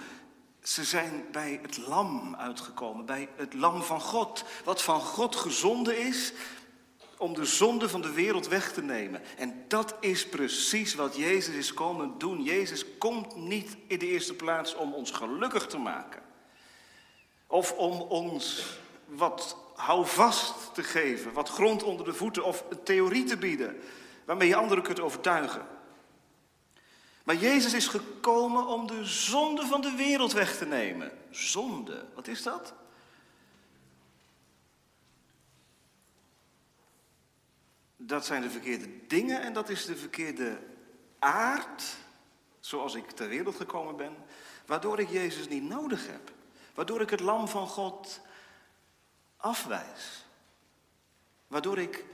Ze 0.63 0.83
zijn 0.83 1.25
bij 1.31 1.59
het 1.61 1.77
lam 1.77 2.35
uitgekomen, 2.35 3.05
bij 3.05 3.29
het 3.35 3.53
lam 3.53 3.83
van 3.83 4.01
God. 4.01 4.43
Wat 4.63 4.81
van 4.81 4.99
God 4.99 5.35
gezonden 5.35 5.97
is 5.99 6.33
om 7.17 7.33
de 7.33 7.45
zonde 7.45 7.89
van 7.89 8.01
de 8.01 8.11
wereld 8.11 8.47
weg 8.47 8.73
te 8.73 8.81
nemen. 8.81 9.21
En 9.37 9.65
dat 9.67 9.95
is 9.99 10.27
precies 10.27 10.93
wat 10.93 11.15
Jezus 11.15 11.55
is 11.55 11.73
komen 11.73 12.17
doen. 12.17 12.43
Jezus 12.43 12.97
komt 12.97 13.35
niet 13.35 13.77
in 13.87 13.99
de 13.99 14.07
eerste 14.07 14.33
plaats 14.33 14.75
om 14.75 14.93
ons 14.93 15.11
gelukkig 15.11 15.67
te 15.67 15.77
maken. 15.77 16.21
Of 17.47 17.71
om 17.71 18.01
ons 18.01 18.65
wat 19.15 19.57
houvast 19.75 20.73
te 20.73 20.83
geven, 20.83 21.33
wat 21.33 21.49
grond 21.49 21.83
onder 21.83 22.05
de 22.05 22.13
voeten 22.13 22.43
of 22.43 22.63
een 22.69 22.83
theorie 22.83 23.23
te 23.23 23.37
bieden 23.37 23.81
waarmee 24.25 24.47
je 24.47 24.55
anderen 24.55 24.83
kunt 24.83 24.99
overtuigen. 24.99 25.67
Maar 27.23 27.35
Jezus 27.35 27.73
is 27.73 27.87
gekomen 27.87 28.65
om 28.65 28.87
de 28.87 29.05
zonde 29.05 29.65
van 29.65 29.81
de 29.81 29.95
wereld 29.95 30.31
weg 30.31 30.57
te 30.57 30.65
nemen. 30.65 31.11
Zonde, 31.29 32.05
wat 32.15 32.27
is 32.27 32.43
dat? 32.43 32.73
Dat 37.97 38.25
zijn 38.25 38.41
de 38.41 38.49
verkeerde 38.49 39.07
dingen 39.07 39.41
en 39.41 39.53
dat 39.53 39.69
is 39.69 39.85
de 39.85 39.95
verkeerde 39.95 40.59
aard, 41.19 41.83
zoals 42.59 42.95
ik 42.95 43.11
ter 43.11 43.27
wereld 43.27 43.55
gekomen 43.55 43.95
ben, 43.95 44.15
waardoor 44.65 44.99
ik 44.99 45.09
Jezus 45.09 45.47
niet 45.47 45.63
nodig 45.63 46.07
heb. 46.07 46.31
Waardoor 46.73 47.01
ik 47.01 47.09
het 47.09 47.19
lam 47.19 47.47
van 47.47 47.67
God 47.67 48.21
afwijs. 49.41 50.25
Waardoor 51.47 51.77
ik 51.77 52.05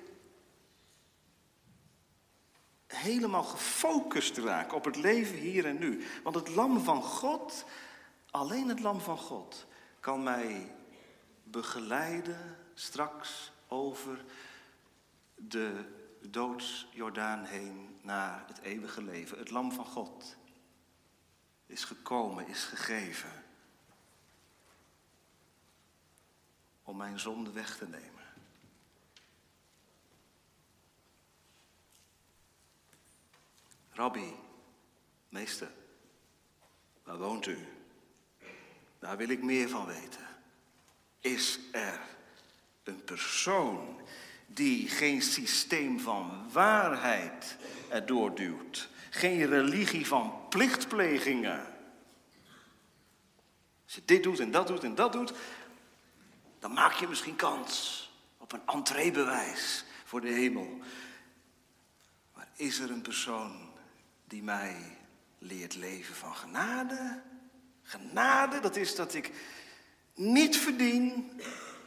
helemaal 2.87 3.43
gefocust 3.43 4.37
raak 4.37 4.73
op 4.73 4.85
het 4.85 4.95
leven 4.95 5.37
hier 5.37 5.65
en 5.65 5.77
nu. 5.79 6.05
Want 6.23 6.35
het 6.35 6.49
lam 6.49 6.79
van 6.79 7.03
God, 7.03 7.65
alleen 8.31 8.67
het 8.67 8.79
lam 8.79 8.99
van 8.99 9.17
God, 9.17 9.65
kan 9.99 10.23
mij 10.23 10.75
begeleiden 11.43 12.57
straks 12.73 13.51
over 13.67 14.25
de 15.35 15.95
doodsjordaan 16.21 17.43
heen 17.43 17.99
naar 18.01 18.43
het 18.47 18.59
eeuwige 18.59 19.03
leven. 19.03 19.37
Het 19.37 19.49
lam 19.49 19.71
van 19.71 19.85
God 19.85 20.35
is 21.65 21.83
gekomen, 21.83 22.47
is 22.47 22.63
gegeven 22.63 23.45
om 26.97 27.03
mijn 27.03 27.19
zonde 27.19 27.51
weg 27.51 27.77
te 27.77 27.87
nemen. 27.87 28.23
Rabbi, 33.91 34.33
meester, 35.29 35.71
waar 37.03 37.17
woont 37.17 37.45
u? 37.45 37.57
Daar 38.99 39.17
wil 39.17 39.29
ik 39.29 39.43
meer 39.43 39.69
van 39.69 39.85
weten. 39.85 40.27
Is 41.19 41.59
er 41.71 41.99
een 42.83 43.03
persoon 43.03 43.99
die 44.47 44.87
geen 44.87 45.21
systeem 45.21 45.99
van 45.99 46.51
waarheid 46.51 47.57
erdoor 47.89 48.35
duwt? 48.35 48.89
Geen 49.09 49.45
religie 49.45 50.07
van 50.07 50.47
plichtplegingen? 50.49 51.65
Als 53.85 53.95
je 53.95 54.01
dit 54.05 54.23
doet 54.23 54.39
en 54.39 54.51
dat 54.51 54.67
doet 54.67 54.83
en 54.83 54.95
dat 54.95 55.11
doet, 55.11 55.33
dan 56.59 56.73
maak 56.73 56.93
je 56.93 57.07
misschien 57.07 57.35
kans 57.35 58.05
op 58.37 58.51
een 58.51 58.61
entreebewijs 58.65 59.85
voor 60.03 60.21
de 60.21 60.29
hemel. 60.29 60.79
Maar 62.33 62.47
is 62.55 62.79
er 62.79 62.91
een 62.91 63.01
persoon 63.01 63.69
die 64.25 64.43
mij 64.43 64.97
leert 65.39 65.75
leven 65.75 66.15
van 66.15 66.35
genade. 66.35 67.21
Genade, 67.83 68.59
dat 68.59 68.75
is 68.75 68.95
dat 68.95 69.13
ik 69.13 69.31
niet 70.13 70.57
verdien 70.57 71.31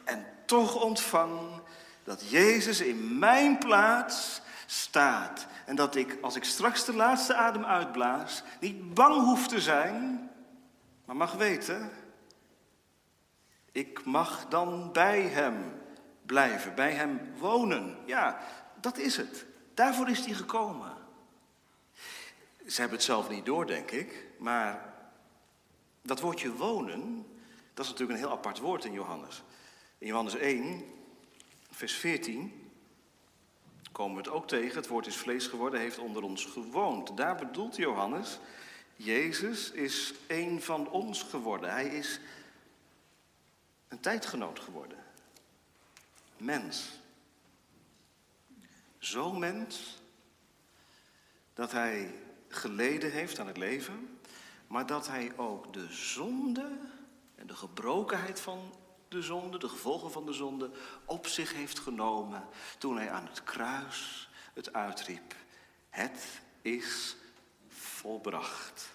en 0.03 0.25
toch 0.45 0.83
ontvang 0.83 1.61
dat 2.03 2.29
Jezus 2.29 2.81
in 2.81 3.19
mijn 3.19 3.57
plaats 3.57 4.41
staat. 4.65 5.47
En 5.65 5.75
dat 5.75 5.95
ik, 5.95 6.17
als 6.21 6.35
ik 6.35 6.43
straks 6.43 6.85
de 6.85 6.93
laatste 6.93 7.35
adem 7.35 7.65
uitblaas, 7.65 8.43
niet 8.59 8.93
bang 8.93 9.23
hoef 9.23 9.47
te 9.47 9.61
zijn, 9.61 10.29
maar 11.05 11.15
mag 11.15 11.33
weten, 11.33 11.91
ik 13.71 14.05
mag 14.05 14.47
dan 14.47 14.91
bij 14.91 15.21
Hem 15.21 15.81
blijven, 16.25 16.75
bij 16.75 16.91
Hem 16.91 17.19
wonen. 17.37 17.97
Ja, 18.05 18.39
dat 18.81 18.97
is 18.97 19.17
het. 19.17 19.45
Daarvoor 19.73 20.09
is 20.09 20.25
hij 20.25 20.33
gekomen. 20.33 20.97
Ze 22.67 22.79
hebben 22.79 22.97
het 22.97 23.07
zelf 23.07 23.29
niet 23.29 23.45
door, 23.45 23.67
denk 23.67 23.91
ik. 23.91 24.25
Maar 24.37 24.93
dat 26.01 26.19
woordje 26.19 26.55
wonen, 26.55 27.25
dat 27.73 27.85
is 27.85 27.91
natuurlijk 27.91 28.19
een 28.19 28.25
heel 28.25 28.35
apart 28.35 28.59
woord 28.59 28.85
in 28.85 28.93
Johannes. 28.93 29.43
In 29.97 30.07
Johannes 30.07 30.35
1, 30.35 30.83
vers 31.71 31.93
14, 31.93 32.71
komen 33.91 34.15
we 34.15 34.21
het 34.21 34.31
ook 34.31 34.47
tegen. 34.47 34.75
Het 34.75 34.87
woord 34.87 35.07
is 35.07 35.17
vlees 35.17 35.47
geworden, 35.47 35.79
heeft 35.79 35.97
onder 35.97 36.23
ons 36.23 36.45
gewoond. 36.45 37.17
Daar 37.17 37.35
bedoelt 37.35 37.75
Johannes, 37.75 38.39
Jezus 38.95 39.71
is 39.71 40.13
een 40.27 40.61
van 40.61 40.89
ons 40.89 41.23
geworden. 41.23 41.71
Hij 41.71 41.87
is 41.87 42.19
een 43.91 43.99
tijdgenoot 43.99 44.59
geworden. 44.59 44.97
Mens. 46.37 46.89
Zo 48.97 49.33
mens 49.33 50.01
dat 51.53 51.71
hij 51.71 52.13
geleden 52.47 53.11
heeft 53.11 53.39
aan 53.39 53.47
het 53.47 53.57
leven, 53.57 54.19
maar 54.67 54.85
dat 54.85 55.07
hij 55.07 55.37
ook 55.37 55.73
de 55.73 55.87
zonde 55.93 56.77
en 57.35 57.47
de 57.47 57.55
gebrokenheid 57.55 58.39
van 58.39 58.73
de 59.07 59.21
zonde, 59.21 59.57
de 59.57 59.69
gevolgen 59.69 60.11
van 60.11 60.25
de 60.25 60.33
zonde, 60.33 60.71
op 61.05 61.27
zich 61.27 61.53
heeft 61.53 61.79
genomen 61.79 62.47
toen 62.77 62.97
hij 62.97 63.11
aan 63.11 63.27
het 63.27 63.43
kruis 63.43 64.29
het 64.53 64.73
uitriep. 64.73 65.35
Het 65.89 66.41
is 66.61 67.15
volbracht. 67.67 68.89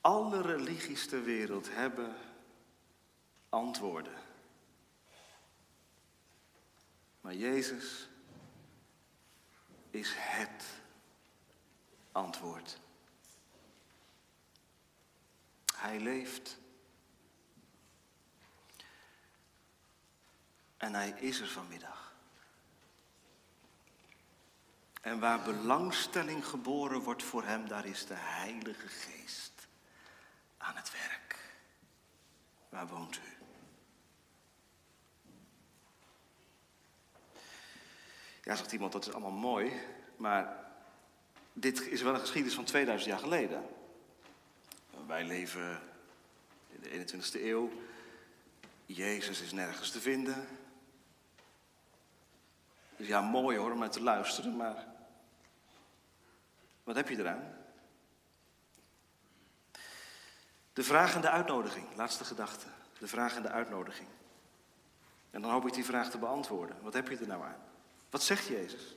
Alle 0.00 0.42
religies 0.42 1.06
ter 1.06 1.22
wereld 1.22 1.74
hebben 1.74 2.16
antwoorden. 3.48 4.18
Maar 7.20 7.34
Jezus 7.34 8.08
is 9.90 10.12
het 10.16 10.64
antwoord. 12.12 12.78
Hij 15.74 16.00
leeft. 16.00 16.58
En 20.76 20.94
hij 20.94 21.10
is 21.10 21.40
er 21.40 21.48
vanmiddag. 21.48 22.14
En 25.00 25.20
waar 25.20 25.42
belangstelling 25.42 26.46
geboren 26.46 27.00
wordt 27.00 27.22
voor 27.22 27.44
hem, 27.44 27.68
daar 27.68 27.86
is 27.86 28.06
de 28.06 28.14
Heilige 28.14 28.88
Geest 28.88 29.68
aan 30.56 30.76
het 30.76 30.92
werk. 30.92 31.38
Waar 32.80 32.88
woont 32.88 33.16
u? 33.16 33.20
Ja, 38.42 38.54
zegt 38.54 38.72
iemand, 38.72 38.92
dat 38.92 39.06
is 39.06 39.12
allemaal 39.12 39.30
mooi, 39.30 39.72
maar 40.16 40.70
dit 41.52 41.86
is 41.86 42.02
wel 42.02 42.14
een 42.14 42.20
geschiedenis 42.20 42.54
van 42.54 42.64
2000 42.64 43.10
jaar 43.10 43.20
geleden. 43.20 43.68
Wij 45.06 45.24
leven 45.24 45.80
in 46.68 46.80
de 46.80 46.88
21ste 46.88 47.42
eeuw. 47.42 47.70
Jezus 48.86 49.40
is 49.40 49.52
nergens 49.52 49.90
te 49.90 50.00
vinden. 50.00 50.48
Dus 52.96 53.06
ja, 53.06 53.20
mooi 53.20 53.58
hoor 53.58 53.72
om 53.72 53.78
naar 53.78 53.90
te 53.90 54.02
luisteren, 54.02 54.56
maar 54.56 54.86
wat 56.84 56.96
heb 56.96 57.08
je 57.08 57.18
eraan? 57.18 57.59
De 60.72 60.82
vraag 60.82 61.14
en 61.14 61.20
de 61.20 61.30
uitnodiging, 61.30 61.86
laatste 61.96 62.24
gedachte. 62.24 62.66
De 62.98 63.08
vraag 63.08 63.36
en 63.36 63.42
de 63.42 63.48
uitnodiging. 63.48 64.08
En 65.30 65.42
dan 65.42 65.50
hoop 65.50 65.66
ik 65.66 65.72
die 65.72 65.84
vraag 65.84 66.10
te 66.10 66.18
beantwoorden. 66.18 66.76
Wat 66.82 66.92
heb 66.92 67.08
je 67.08 67.16
er 67.16 67.26
nou 67.26 67.42
aan? 67.42 67.62
Wat 68.10 68.22
zegt 68.22 68.46
Jezus? 68.46 68.96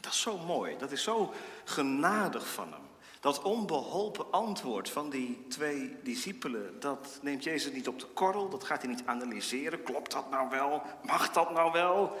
Dat 0.00 0.12
is 0.12 0.20
zo 0.20 0.38
mooi, 0.38 0.76
dat 0.78 0.92
is 0.92 1.02
zo 1.02 1.34
genadig 1.64 2.48
van 2.48 2.72
hem. 2.72 2.88
Dat 3.20 3.42
onbeholpen 3.42 4.32
antwoord 4.32 4.90
van 4.90 5.10
die 5.10 5.46
twee 5.48 5.96
discipelen, 6.02 6.80
dat 6.80 7.18
neemt 7.22 7.44
Jezus 7.44 7.72
niet 7.72 7.88
op 7.88 7.98
de 7.98 8.06
korrel, 8.06 8.48
dat 8.48 8.64
gaat 8.64 8.82
hij 8.82 8.90
niet 8.90 9.06
analyseren. 9.06 9.82
Klopt 9.82 10.12
dat 10.12 10.30
nou 10.30 10.50
wel? 10.50 10.82
Mag 11.02 11.30
dat 11.30 11.50
nou 11.50 11.72
wel? 11.72 12.18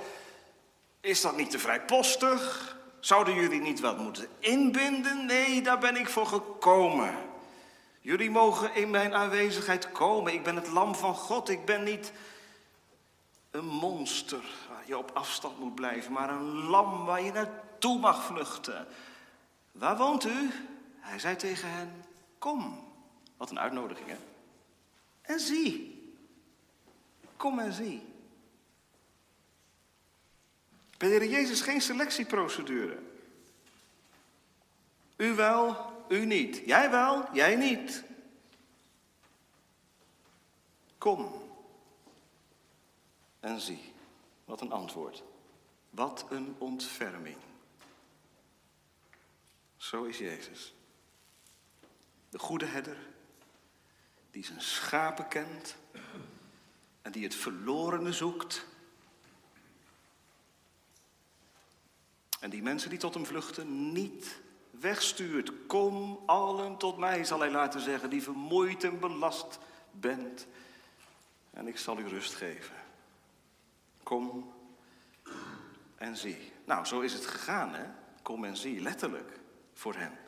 Is 1.00 1.20
dat 1.20 1.36
niet 1.36 1.50
te 1.50 1.58
vrijpostig? 1.58 2.76
Zouden 3.00 3.34
jullie 3.34 3.60
niet 3.60 3.80
wat 3.80 3.98
moeten 3.98 4.28
inbinden? 4.38 5.26
Nee, 5.26 5.62
daar 5.62 5.78
ben 5.78 5.96
ik 5.96 6.08
voor 6.08 6.26
gekomen. 6.26 7.14
Jullie 8.00 8.30
mogen 8.30 8.74
in 8.74 8.90
mijn 8.90 9.14
aanwezigheid 9.14 9.92
komen. 9.92 10.32
Ik 10.32 10.42
ben 10.42 10.56
het 10.56 10.68
lam 10.68 10.94
van 10.94 11.14
God. 11.14 11.48
Ik 11.48 11.64
ben 11.64 11.82
niet 11.82 12.12
een 13.50 13.66
monster 13.66 14.44
waar 14.68 14.82
je 14.86 14.98
op 14.98 15.10
afstand 15.14 15.58
moet 15.58 15.74
blijven, 15.74 16.12
maar 16.12 16.30
een 16.30 16.52
lam 16.52 17.04
waar 17.04 17.22
je 17.22 17.32
naartoe 17.32 17.98
mag 17.98 18.24
vluchten. 18.24 18.86
Waar 19.72 19.96
woont 19.96 20.24
u? 20.24 20.50
Hij 20.98 21.18
zei 21.18 21.36
tegen 21.36 21.70
hen, 21.70 22.04
kom. 22.38 22.88
Wat 23.36 23.50
een 23.50 23.58
uitnodiging, 23.58 24.08
hè? 24.08 24.16
En 25.22 25.40
zie. 25.40 25.98
Kom 27.36 27.58
en 27.58 27.72
zie. 27.72 28.02
Bij 30.96 31.08
de 31.08 31.14
Heer 31.14 31.30
Jezus 31.30 31.60
geen 31.60 31.80
selectieprocedure. 31.80 32.98
U 35.16 35.34
wel, 35.34 35.89
u 36.10 36.24
niet. 36.24 36.62
Jij 36.66 36.90
wel, 36.90 37.34
jij 37.34 37.56
niet. 37.56 38.04
Kom 40.98 41.48
en 43.40 43.60
zie. 43.60 43.92
Wat 44.44 44.60
een 44.60 44.72
antwoord. 44.72 45.22
Wat 45.90 46.26
een 46.30 46.54
ontferming. 46.58 47.36
Zo 49.76 50.04
is 50.04 50.18
Jezus. 50.18 50.74
De 52.28 52.38
goede 52.38 52.66
herder, 52.66 52.96
die 54.30 54.44
zijn 54.44 54.60
schapen 54.60 55.28
kent 55.28 55.76
en 57.02 57.12
die 57.12 57.24
het 57.24 57.34
verlorene 57.34 58.12
zoekt. 58.12 58.66
En 62.40 62.50
die 62.50 62.62
mensen 62.62 62.90
die 62.90 62.98
tot 62.98 63.14
hem 63.14 63.26
vluchten 63.26 63.92
niet 63.92 64.39
wegstuurt. 64.80 65.52
Kom 65.66 66.22
allen 66.26 66.76
tot 66.76 66.96
mij, 66.96 67.24
zal 67.24 67.40
hij 67.40 67.50
laten 67.50 67.80
zeggen, 67.80 68.10
die 68.10 68.22
vermoeid 68.22 68.84
en 68.84 69.00
belast 69.00 69.58
bent. 69.90 70.46
En 71.50 71.66
ik 71.66 71.78
zal 71.78 71.98
u 71.98 72.08
rust 72.08 72.34
geven. 72.34 72.74
Kom 74.02 74.52
en 75.96 76.16
zie. 76.16 76.52
Nou, 76.64 76.84
zo 76.84 77.00
is 77.00 77.12
het 77.12 77.26
gegaan, 77.26 77.74
hè? 77.74 77.84
Kom 78.22 78.44
en 78.44 78.56
zie, 78.56 78.80
letterlijk, 78.80 79.38
voor 79.74 79.94
hen. 79.94 80.18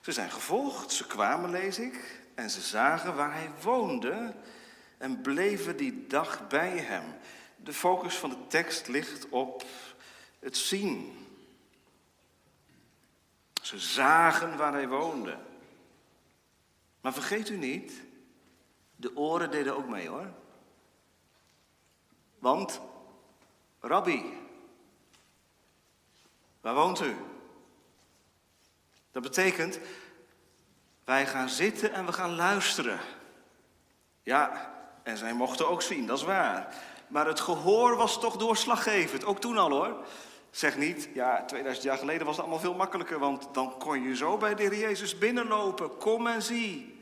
Ze 0.00 0.12
zijn 0.12 0.30
gevolgd, 0.30 0.92
ze 0.92 1.06
kwamen, 1.06 1.50
lees 1.50 1.78
ik, 1.78 2.22
en 2.34 2.50
ze 2.50 2.60
zagen 2.60 3.14
waar 3.14 3.34
hij 3.34 3.50
woonde 3.62 4.34
en 4.98 5.20
bleven 5.20 5.76
die 5.76 6.06
dag 6.06 6.48
bij 6.48 6.78
hem. 6.78 7.02
De 7.56 7.72
focus 7.72 8.14
van 8.14 8.30
de 8.30 8.46
tekst 8.48 8.88
ligt 8.88 9.28
op 9.28 9.64
het 10.38 10.56
zien. 10.56 11.21
Ze 13.62 13.78
zagen 13.78 14.56
waar 14.56 14.72
hij 14.72 14.88
woonde. 14.88 15.38
Maar 17.00 17.12
vergeet 17.12 17.48
u 17.48 17.56
niet, 17.56 17.92
de 18.96 19.16
oren 19.16 19.50
deden 19.50 19.76
ook 19.76 19.88
mee 19.88 20.08
hoor. 20.08 20.26
Want, 22.38 22.80
Rabbi, 23.80 24.38
waar 26.60 26.74
woont 26.74 27.00
u? 27.00 27.16
Dat 29.10 29.22
betekent, 29.22 29.78
wij 31.04 31.26
gaan 31.26 31.48
zitten 31.48 31.92
en 31.92 32.06
we 32.06 32.12
gaan 32.12 32.34
luisteren. 32.34 33.00
Ja, 34.22 34.72
en 35.02 35.16
zij 35.16 35.32
mochten 35.32 35.68
ook 35.68 35.82
zien, 35.82 36.06
dat 36.06 36.18
is 36.18 36.24
waar. 36.24 36.74
Maar 37.08 37.26
het 37.26 37.40
gehoor 37.40 37.96
was 37.96 38.20
toch 38.20 38.36
doorslaggevend, 38.36 39.24
ook 39.24 39.40
toen 39.40 39.58
al 39.58 39.70
hoor. 39.70 40.04
Zeg 40.52 40.76
niet, 40.76 41.08
ja, 41.14 41.44
2000 41.44 41.84
jaar 41.84 41.98
geleden 41.98 42.26
was 42.26 42.36
het 42.36 42.44
allemaal 42.44 42.62
veel 42.62 42.74
makkelijker, 42.74 43.18
want 43.18 43.54
dan 43.54 43.78
kon 43.78 44.02
je 44.02 44.16
zo 44.16 44.36
bij 44.36 44.54
de 44.54 44.62
Heer 44.62 44.78
Jezus 44.78 45.18
binnenlopen. 45.18 45.96
Kom 45.96 46.26
en 46.26 46.42
zie. 46.42 47.00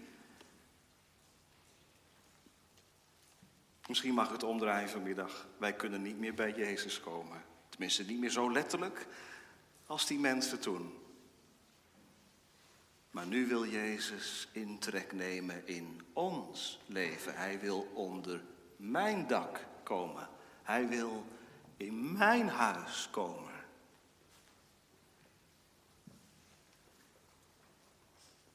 Misschien 3.87 4.15
mag 4.15 4.31
het 4.31 4.43
omdraaien 4.43 4.89
vanmiddag. 4.89 5.47
Wij 5.59 5.73
kunnen 5.73 6.03
niet 6.03 6.19
meer 6.19 6.35
bij 6.35 6.53
Jezus 6.53 7.01
komen. 7.01 7.43
Tenminste, 7.69 8.05
niet 8.05 8.19
meer 8.19 8.31
zo 8.31 8.53
letterlijk 8.53 9.07
als 9.87 10.07
die 10.07 10.19
mensen 10.19 10.61
toen. 10.61 10.99
Maar 13.11 13.27
nu 13.27 13.47
wil 13.47 13.67
Jezus 13.67 14.49
intrek 14.53 15.13
nemen 15.13 15.67
in 15.67 16.01
ons 16.13 16.81
leven. 16.87 17.35
Hij 17.35 17.61
wil 17.61 17.91
onder 17.95 18.43
mijn 18.77 19.27
dak 19.27 19.67
komen. 19.83 20.29
Hij 20.63 20.89
wil 20.89 21.25
in 21.81 22.13
mijn 22.13 22.49
huis 22.49 23.09
komen. 23.11 23.53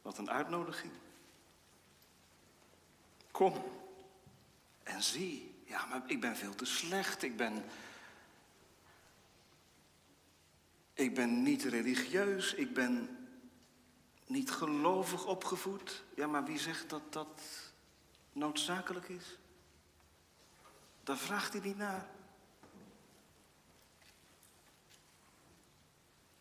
Wat 0.01 0.17
een 0.17 0.29
uitnodiging. 0.29 0.93
Kom 3.31 3.63
en 4.83 5.03
zie. 5.03 5.55
Ja, 5.63 5.85
maar 5.85 6.01
ik 6.05 6.21
ben 6.21 6.35
veel 6.35 6.55
te 6.55 6.65
slecht. 6.65 7.23
Ik 7.23 7.37
ben. 7.37 7.63
Ik 10.93 11.15
ben 11.15 11.43
niet 11.43 11.63
religieus. 11.63 12.53
Ik 12.53 12.73
ben 12.73 13.17
niet 14.25 14.51
gelovig 14.51 15.25
opgevoed. 15.25 16.03
Ja, 16.15 16.27
maar 16.27 16.45
wie 16.45 16.59
zegt 16.59 16.89
dat 16.89 17.13
dat 17.13 17.41
noodzakelijk 18.31 19.07
is? 19.07 19.37
Daar 21.03 21.17
vraagt 21.17 21.53
hij 21.53 21.61
niet 21.61 21.77
naar. 21.77 22.14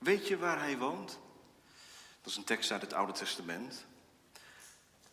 Weet 0.05 0.29
je 0.29 0.39
waar 0.39 0.59
hij 0.59 0.79
woont? 0.79 1.19
Dat 2.21 2.33
is 2.33 2.37
een 2.37 2.45
tekst 2.45 2.71
uit 2.71 2.81
het 2.81 2.93
Oude 2.93 3.13
Testament. 3.13 3.87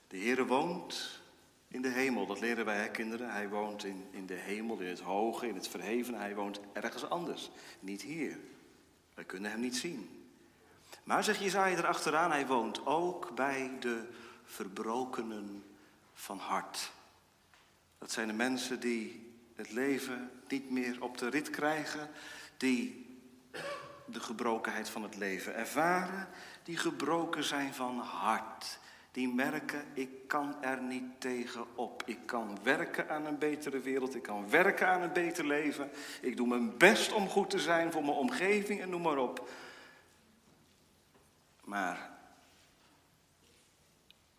De 0.07 0.17
Heere 0.17 0.45
woont 0.45 1.21
in 1.67 1.81
de 1.81 1.89
hemel. 1.89 2.25
Dat 2.25 2.39
leren 2.39 2.65
wij, 2.65 2.77
hè, 2.77 2.89
kinderen. 2.89 3.31
Hij 3.31 3.49
woont 3.49 3.83
in, 3.83 4.07
in 4.11 4.25
de 4.25 4.33
hemel, 4.33 4.79
in 4.79 4.87
het 4.87 4.99
hoge, 4.99 5.47
in 5.47 5.55
het 5.55 5.67
verheven. 5.67 6.13
Hij 6.13 6.35
woont 6.35 6.59
ergens 6.73 7.09
anders. 7.09 7.49
Niet 7.79 8.01
hier. 8.01 8.39
Wij 9.13 9.23
kunnen 9.23 9.51
hem 9.51 9.59
niet 9.59 9.77
zien. 9.77 10.25
Maar 11.03 11.23
zeg 11.23 11.39
Jezaja 11.39 11.77
erachteraan, 11.77 12.31
hij 12.31 12.47
woont 12.47 12.85
ook 12.85 13.35
bij 13.35 13.71
de 13.79 14.07
verbrokenen 14.43 15.63
van 16.13 16.37
hart. 16.37 16.91
Dat 17.97 18.11
zijn 18.11 18.27
de 18.27 18.33
mensen 18.33 18.79
die 18.79 19.33
het 19.55 19.71
leven 19.71 20.31
niet 20.47 20.69
meer 20.69 21.03
op 21.03 21.17
de 21.17 21.29
rit 21.29 21.49
krijgen, 21.49 22.09
die 22.57 23.09
de 24.11 24.19
gebrokenheid 24.19 24.89
van 24.89 25.03
het 25.03 25.15
leven 25.15 25.55
ervaren, 25.55 26.27
die 26.63 26.77
gebroken 26.77 27.43
zijn 27.43 27.73
van 27.73 27.99
hart. 27.99 28.79
Die 29.11 29.33
merken, 29.33 29.85
ik 29.93 30.27
kan 30.27 30.63
er 30.63 30.81
niet 30.81 31.21
tegen 31.21 31.77
op. 31.77 32.03
Ik 32.05 32.25
kan 32.25 32.57
werken 32.63 33.09
aan 33.09 33.25
een 33.25 33.37
betere 33.37 33.79
wereld, 33.79 34.15
ik 34.15 34.23
kan 34.23 34.49
werken 34.49 34.87
aan 34.87 35.01
een 35.01 35.13
beter 35.13 35.45
leven. 35.45 35.91
Ik 36.21 36.37
doe 36.37 36.47
mijn 36.47 36.77
best 36.77 37.11
om 37.11 37.29
goed 37.29 37.49
te 37.49 37.59
zijn 37.59 37.91
voor 37.91 38.03
mijn 38.03 38.17
omgeving 38.17 38.81
en 38.81 38.89
noem 38.89 39.01
maar 39.01 39.17
op. 39.17 39.49
Maar 41.63 42.11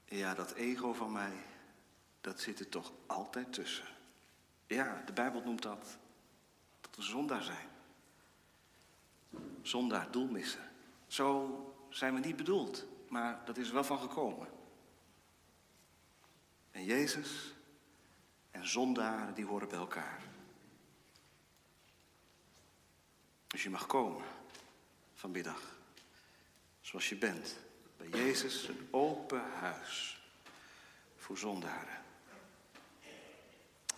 ja, 0.05 0.35
dat 0.35 0.53
ego 0.53 0.93
van 0.93 1.13
mij, 1.13 1.37
dat 2.21 2.41
zit 2.41 2.61
er 2.61 2.69
toch 2.69 2.93
altijd 3.07 3.53
tussen. 3.53 3.87
Ja, 4.67 5.03
de 5.07 5.13
Bijbel 5.13 5.43
noemt 5.45 5.63
dat 5.63 5.99
dat 6.81 6.97
we 6.97 7.03
zondaar 7.03 7.43
zijn. 7.43 7.69
Zondaar, 9.63 10.11
doelmissen. 10.11 10.71
Zo 11.07 11.59
zijn 11.89 12.15
we 12.15 12.21
niet 12.21 12.37
bedoeld, 12.37 12.87
maar 13.09 13.41
dat 13.45 13.57
is 13.57 13.69
er 13.69 13.75
wel 13.75 13.85
van 13.85 13.99
gekomen. 13.99 14.49
En 16.71 16.85
Jezus 16.85 17.55
en 18.51 18.69
zondaren, 18.69 19.35
die 19.35 19.45
horen 19.45 19.69
bij 19.69 19.79
elkaar. 19.79 20.23
Dus 23.47 23.63
je 23.63 23.71
mag 23.71 23.87
komen 23.87 24.25
vanmiddag, 25.15 25.77
zoals 26.81 27.09
je 27.09 27.17
bent. 27.17 27.57
Bij 27.97 28.09
Jezus 28.09 28.69
een 28.69 28.89
open 28.91 29.43
huis 29.61 30.21
voor 31.17 31.39
zondaren. 31.39 32.03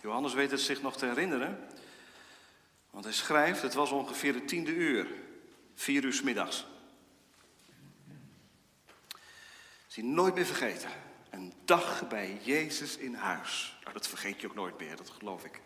Johannes 0.01 0.33
weet 0.33 0.51
het 0.51 0.59
zich 0.59 0.81
nog 0.81 0.97
te 0.97 1.05
herinneren, 1.05 1.67
want 2.89 3.03
hij 3.03 3.13
schrijft, 3.13 3.61
het 3.61 3.73
was 3.73 3.91
ongeveer 3.91 4.33
de 4.33 4.45
tiende 4.45 4.73
uur, 4.73 5.07
vier 5.75 6.03
uur 6.03 6.13
s 6.13 6.21
middags. 6.21 6.65
Is 9.87 10.03
nooit 10.03 10.35
meer 10.35 10.45
vergeten. 10.45 10.89
Een 11.29 11.53
dag 11.65 12.07
bij 12.07 12.39
Jezus 12.41 12.97
in 12.97 13.13
huis. 13.13 13.77
Nou, 13.81 13.93
dat 13.93 14.07
vergeet 14.07 14.41
je 14.41 14.47
ook 14.47 14.55
nooit 14.55 14.79
meer, 14.79 14.95
dat 14.95 15.09
geloof 15.09 15.43
ik. 15.43 15.61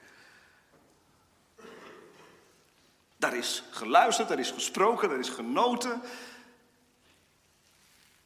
Daar 3.18 3.36
is 3.36 3.64
geluisterd, 3.72 4.28
daar 4.28 4.40
is 4.40 4.52
gesproken, 4.52 5.10
daar 5.10 5.20
is 5.20 5.30
genoten. 5.30 6.02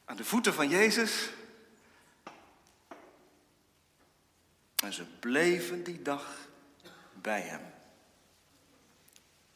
Aan 0.04 0.16
de 0.16 0.24
voeten 0.24 0.54
van 0.54 0.68
Jezus. 0.68 1.30
En 4.82 4.92
ze 4.92 5.04
bleven 5.04 5.84
die 5.84 6.02
dag 6.02 6.48
bij 7.12 7.40
hem. 7.40 7.72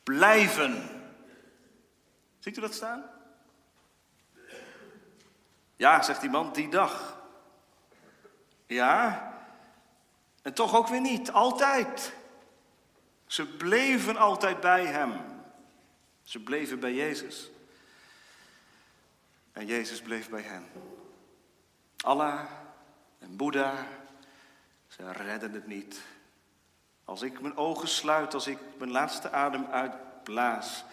Blijven. 0.03 0.98
Ziet 2.49 2.57
u 2.57 2.61
dat 2.61 2.75
staan? 2.75 3.05
Ja, 5.77 6.03
zegt 6.03 6.21
die 6.21 6.31
man, 6.31 6.53
die 6.53 6.69
dag. 6.69 7.19
Ja, 8.67 9.33
en 10.43 10.55
toch 10.55 10.77
ook 10.77 10.89
weer 10.89 11.01
niet, 11.01 11.31
altijd. 11.31 12.13
Ze 13.27 13.47
bleven 13.47 14.17
altijd 14.17 14.61
bij 14.61 14.85
hem. 14.85 15.13
Ze 16.23 16.41
bleven 16.41 16.81
bij 16.81 16.95
Jezus. 16.95 17.51
En 19.53 19.67
Jezus 19.67 20.01
bleef 20.01 20.29
bij 20.29 20.43
hen. 20.43 20.67
Allah 21.97 22.45
en 23.19 23.37
Boeddha, 23.37 23.87
ze 24.87 25.13
redden 25.13 25.53
het 25.53 25.67
niet. 25.67 26.01
Als 27.05 27.23
ik 27.23 27.41
mijn 27.41 27.57
ogen 27.57 27.89
sluit, 27.89 28.35
als 28.35 28.47
ik 28.47 28.59
mijn 28.79 28.91
laatste 28.91 29.31
adem 29.31 29.67
uitblaas, 29.67 30.85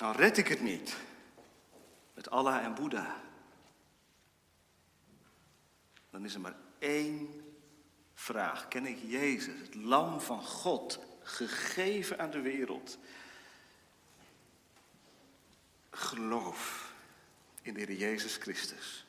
dan 0.00 0.12
red 0.12 0.36
ik 0.36 0.48
het 0.48 0.60
niet. 0.60 0.96
Met 2.14 2.30
Allah 2.30 2.64
en 2.64 2.74
Boeddha. 2.74 3.16
Dan 6.10 6.24
is 6.24 6.34
er 6.34 6.40
maar 6.40 6.56
één 6.78 7.44
vraag. 8.14 8.68
Ken 8.68 8.86
ik 8.86 8.98
Jezus, 9.02 9.60
het 9.60 9.74
lam 9.74 10.20
van 10.20 10.42
God, 10.42 10.98
gegeven 11.22 12.18
aan 12.18 12.30
de 12.30 12.40
wereld? 12.40 12.98
Geloof 15.90 16.92
in 17.62 17.74
de 17.74 17.80
Heer 17.80 17.96
Jezus 17.96 18.36
Christus. 18.36 19.06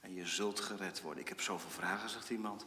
En 0.00 0.14
je 0.14 0.26
zult 0.26 0.60
gered 0.60 1.00
worden. 1.00 1.22
Ik 1.22 1.28
heb 1.28 1.40
zoveel 1.40 1.70
vragen, 1.70 2.08
zegt 2.08 2.30
iemand. 2.30 2.66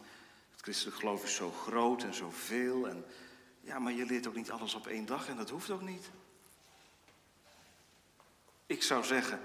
Het 0.51 0.61
christelijk 0.61 0.97
geloof 0.97 1.23
is 1.23 1.35
zo 1.35 1.51
groot 1.51 2.03
en 2.03 2.13
zoveel. 2.13 2.87
En 2.87 3.05
ja, 3.61 3.79
maar 3.79 3.93
je 3.93 4.05
leert 4.05 4.27
ook 4.27 4.35
niet 4.35 4.51
alles 4.51 4.73
op 4.73 4.87
één 4.87 5.05
dag 5.05 5.27
en 5.27 5.37
dat 5.37 5.49
hoeft 5.49 5.69
ook 5.69 5.81
niet. 5.81 6.09
Ik 8.71 8.83
zou 8.83 9.03
zeggen, 9.03 9.39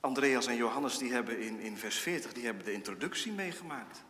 Andreas 0.00 0.46
en 0.46 0.56
Johannes 0.56 0.98
die 0.98 1.12
hebben 1.12 1.40
in, 1.40 1.60
in 1.60 1.76
vers 1.76 1.98
40 1.98 2.32
die 2.32 2.44
hebben 2.44 2.64
de 2.64 2.72
introductie 2.72 3.32
meegemaakt. 3.32 4.02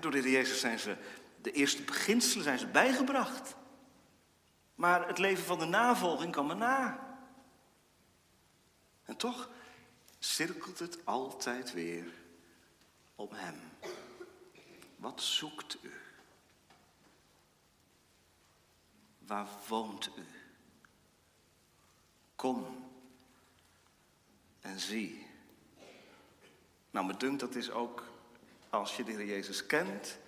door 0.00 0.10
de 0.10 0.30
Jezus 0.30 0.60
zijn 0.60 0.78
ze, 0.78 0.96
de 1.40 1.52
eerste 1.52 1.82
beginselen 1.82 2.44
zijn 2.44 2.58
ze 2.58 2.66
bijgebracht. 2.66 3.54
Maar 4.74 5.06
het 5.08 5.18
leven 5.18 5.44
van 5.44 5.58
de 5.58 5.64
navolging 5.64 6.32
kan 6.32 6.46
maar 6.46 6.56
na. 6.56 7.16
En 9.04 9.16
toch 9.16 9.50
cirkelt 10.18 10.78
het 10.78 11.06
altijd 11.06 11.72
weer 11.72 12.06
om 13.14 13.28
Hem. 13.32 13.60
Wat 14.96 15.22
zoekt 15.22 15.76
u? 15.82 15.92
Waar 19.18 19.48
woont 19.68 20.10
u? 20.16 20.41
Kom 22.42 22.66
en 24.60 24.80
zie. 24.80 25.26
Nou, 26.90 27.06
me 27.06 27.16
dunkt 27.16 27.40
dat 27.40 27.54
is 27.54 27.70
ook 27.70 28.04
als 28.70 28.96
je 28.96 29.04
de 29.04 29.12
Heer 29.12 29.26
Jezus 29.26 29.66
kent 29.66 30.18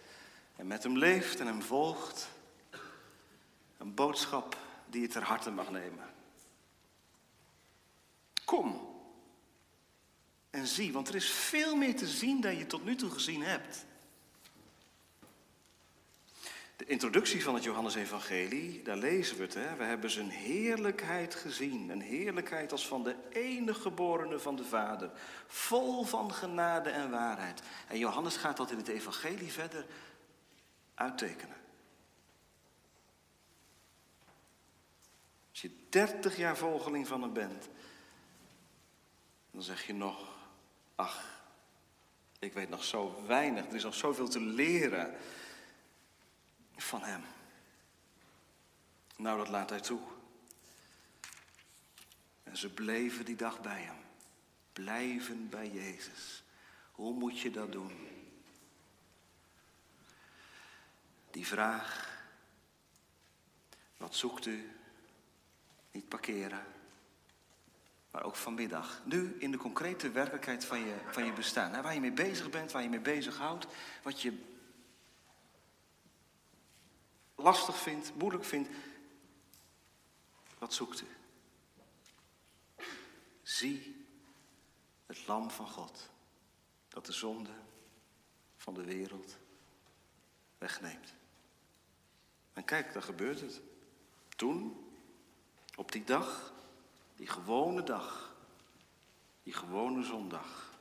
en 0.57 0.67
met 0.67 0.83
hem 0.83 0.99
leeft 0.99 1.41
en 1.41 1.47
hem 1.47 1.63
volgt, 1.63 2.29
een 3.79 3.95
boodschap 3.95 4.57
die 4.87 5.01
je 5.01 5.09
ter 5.09 5.23
harte 5.23 5.51
mag 5.51 5.71
nemen. 5.71 6.15
Kom 8.45 8.97
en 10.51 10.67
zie, 10.67 10.93
want 10.93 11.09
er 11.09 11.15
is 11.15 11.31
veel 11.31 11.77
meer 11.77 11.97
te 11.97 12.07
zien 12.07 12.41
dan 12.41 12.57
je 12.57 12.67
tot 12.67 12.85
nu 12.85 12.97
toe 12.97 13.11
gezien 13.11 13.43
hebt. 13.43 13.85
De 16.77 16.85
introductie 16.85 17.43
van 17.43 17.55
het 17.55 17.65
Johannesevangelie, 17.65 18.83
daar 18.83 18.97
lezen 18.97 19.37
we 19.37 19.43
het. 19.43 19.55
Hè? 19.55 19.77
We 19.77 19.85
hebben 19.85 20.11
zijn 20.11 20.31
heerlijkheid 20.31 21.35
gezien. 21.35 21.89
Een 21.89 22.01
heerlijkheid 22.01 22.73
als 22.73 22.87
van 22.87 23.03
de 23.03 23.17
enige 23.33 23.81
geborene 23.81 24.39
van 24.39 24.57
de 24.57 24.65
Vader. 24.65 25.11
Vol 25.47 26.05
van 26.05 26.33
genade 26.33 26.91
en 26.91 27.11
waarheid. 27.11 27.63
En 27.89 27.99
Johannes 27.99 28.37
gaat 28.37 28.57
dat 28.57 28.71
in 28.71 28.77
het 28.77 28.89
evangelie 28.89 29.53
verder 29.53 29.87
uittekenen. 30.95 31.57
Als 35.51 35.63
je 35.63 35.71
dertig 35.89 36.37
jaar 36.37 36.57
volgeling 36.57 37.07
van 37.07 37.23
hem 37.23 37.33
bent, 37.33 37.69
dan 39.51 39.63
zeg 39.63 39.87
je 39.87 39.95
nog, 39.95 40.37
ach, 40.95 41.43
ik 42.39 42.53
weet 42.53 42.69
nog 42.69 42.85
zo 42.85 43.23
weinig, 43.27 43.67
er 43.67 43.75
is 43.75 43.83
nog 43.83 43.95
zoveel 43.95 44.29
te 44.29 44.41
leren 44.41 45.15
van 46.77 47.03
Hem. 47.03 47.23
Nou, 49.17 49.39
dat 49.39 49.49
laat 49.49 49.71
Hij 49.71 49.81
toe. 49.81 50.01
En 52.43 52.57
ze 52.57 52.73
bleven 52.73 53.25
die 53.25 53.37
dag 53.37 53.61
bij 53.61 53.83
Hem. 53.83 53.97
Blijven 54.73 55.49
bij 55.49 55.71
Jezus. 55.71 56.43
Hoe 56.93 57.15
moet 57.15 57.41
je 57.41 57.51
dat 57.51 57.73
doen? 57.73 58.09
Die 61.31 61.47
vraag, 61.47 62.19
wat 63.97 64.15
zoekt 64.15 64.47
u? 64.47 64.71
Niet 65.91 66.09
parkeren, 66.09 66.67
maar 68.11 68.23
ook 68.23 68.37
vanmiddag. 68.37 69.01
Nu 69.05 69.37
in 69.39 69.51
de 69.51 69.57
concrete 69.57 70.11
werkelijkheid 70.11 70.65
van 70.65 70.79
je, 70.79 70.95
van 71.11 71.25
je 71.25 71.33
bestaan. 71.33 71.83
Waar 71.83 71.95
je 71.95 72.01
mee 72.01 72.13
bezig 72.13 72.51
bent, 72.51 72.73
waar 72.73 72.83
je 72.83 72.89
mee 72.89 73.01
bezighoudt, 73.01 73.67
wat 74.03 74.23
je 74.23 74.54
lastig 77.45 77.79
vindt, 77.79 78.15
moeilijk 78.15 78.45
vindt, 78.45 78.69
wat 80.59 80.75
zoekt 80.75 81.03
u? 81.03 81.07
Zie 83.43 84.07
het 85.07 85.27
lam 85.27 85.51
van 85.51 85.69
God, 85.69 86.11
dat 86.89 87.07
de 87.07 87.13
zonde 87.13 87.51
van 88.57 88.75
de 88.75 88.85
wereld 88.85 89.37
wegneemt. 90.59 91.15
En 92.53 92.65
kijk, 92.65 92.93
daar 92.93 93.03
gebeurt 93.03 93.41
het. 93.41 93.61
Toen, 94.37 94.91
op 95.77 95.93
die 95.93 96.05
dag, 96.05 96.53
die 97.17 97.27
gewone 97.27 97.83
dag, 97.83 98.35
die 99.43 99.53
gewone 99.53 100.05
zondag, 100.05 100.73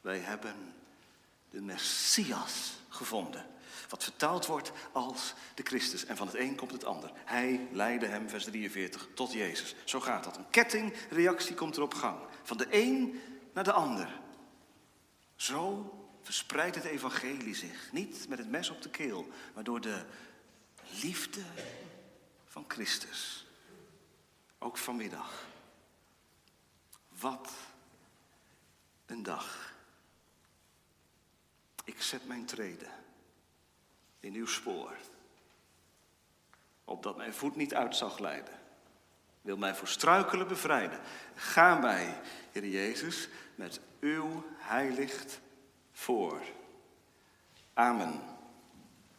wij 0.00 0.18
hebben 0.18 0.74
de 1.50 1.60
Messias 1.60 2.72
gevonden. 2.88 3.59
Wat 3.90 4.04
vertaald 4.04 4.46
wordt 4.46 4.72
als 4.92 5.34
de 5.54 5.62
Christus. 5.62 6.04
En 6.04 6.16
van 6.16 6.26
het 6.26 6.36
een 6.36 6.56
komt 6.56 6.72
het 6.72 6.84
ander. 6.84 7.12
Hij 7.14 7.68
leidde 7.72 8.06
hem, 8.06 8.28
vers 8.28 8.44
43, 8.44 9.08
tot 9.14 9.32
Jezus. 9.32 9.74
Zo 9.84 10.00
gaat 10.00 10.24
dat. 10.24 10.36
Een 10.36 10.50
kettingreactie 10.50 11.54
komt 11.54 11.76
er 11.76 11.82
op 11.82 11.94
gang. 11.94 12.18
Van 12.42 12.56
de 12.56 12.66
een 12.70 13.20
naar 13.54 13.64
de 13.64 13.72
ander. 13.72 14.20
Zo 15.36 15.94
verspreidt 16.22 16.74
het 16.74 16.84
evangelie 16.84 17.54
zich. 17.54 17.92
Niet 17.92 18.28
met 18.28 18.38
het 18.38 18.50
mes 18.50 18.70
op 18.70 18.82
de 18.82 18.90
keel, 18.90 19.28
maar 19.54 19.64
door 19.64 19.80
de 19.80 20.04
liefde 21.02 21.42
van 22.44 22.64
Christus. 22.68 23.46
Ook 24.58 24.76
vanmiddag. 24.76 25.46
Wat 27.08 27.52
een 29.06 29.22
dag. 29.22 29.74
Ik 31.84 32.02
zet 32.02 32.26
mijn 32.26 32.44
treden 32.44 33.00
in 34.20 34.34
uw 34.34 34.46
spoor, 34.46 34.92
opdat 36.84 37.16
mijn 37.16 37.34
voet 37.34 37.56
niet 37.56 37.74
uit 37.74 37.96
zal 37.96 38.10
glijden. 38.10 38.54
Wil 39.42 39.56
mij 39.56 39.74
voor 39.74 39.88
struikelen 39.88 40.48
bevrijden. 40.48 41.00
Ga 41.34 41.74
mij, 41.74 42.20
Heer 42.52 42.66
Jezus, 42.66 43.28
met 43.54 43.80
uw 44.00 44.44
heilicht 44.56 45.40
voor. 45.92 46.42
Amen. 47.74 48.20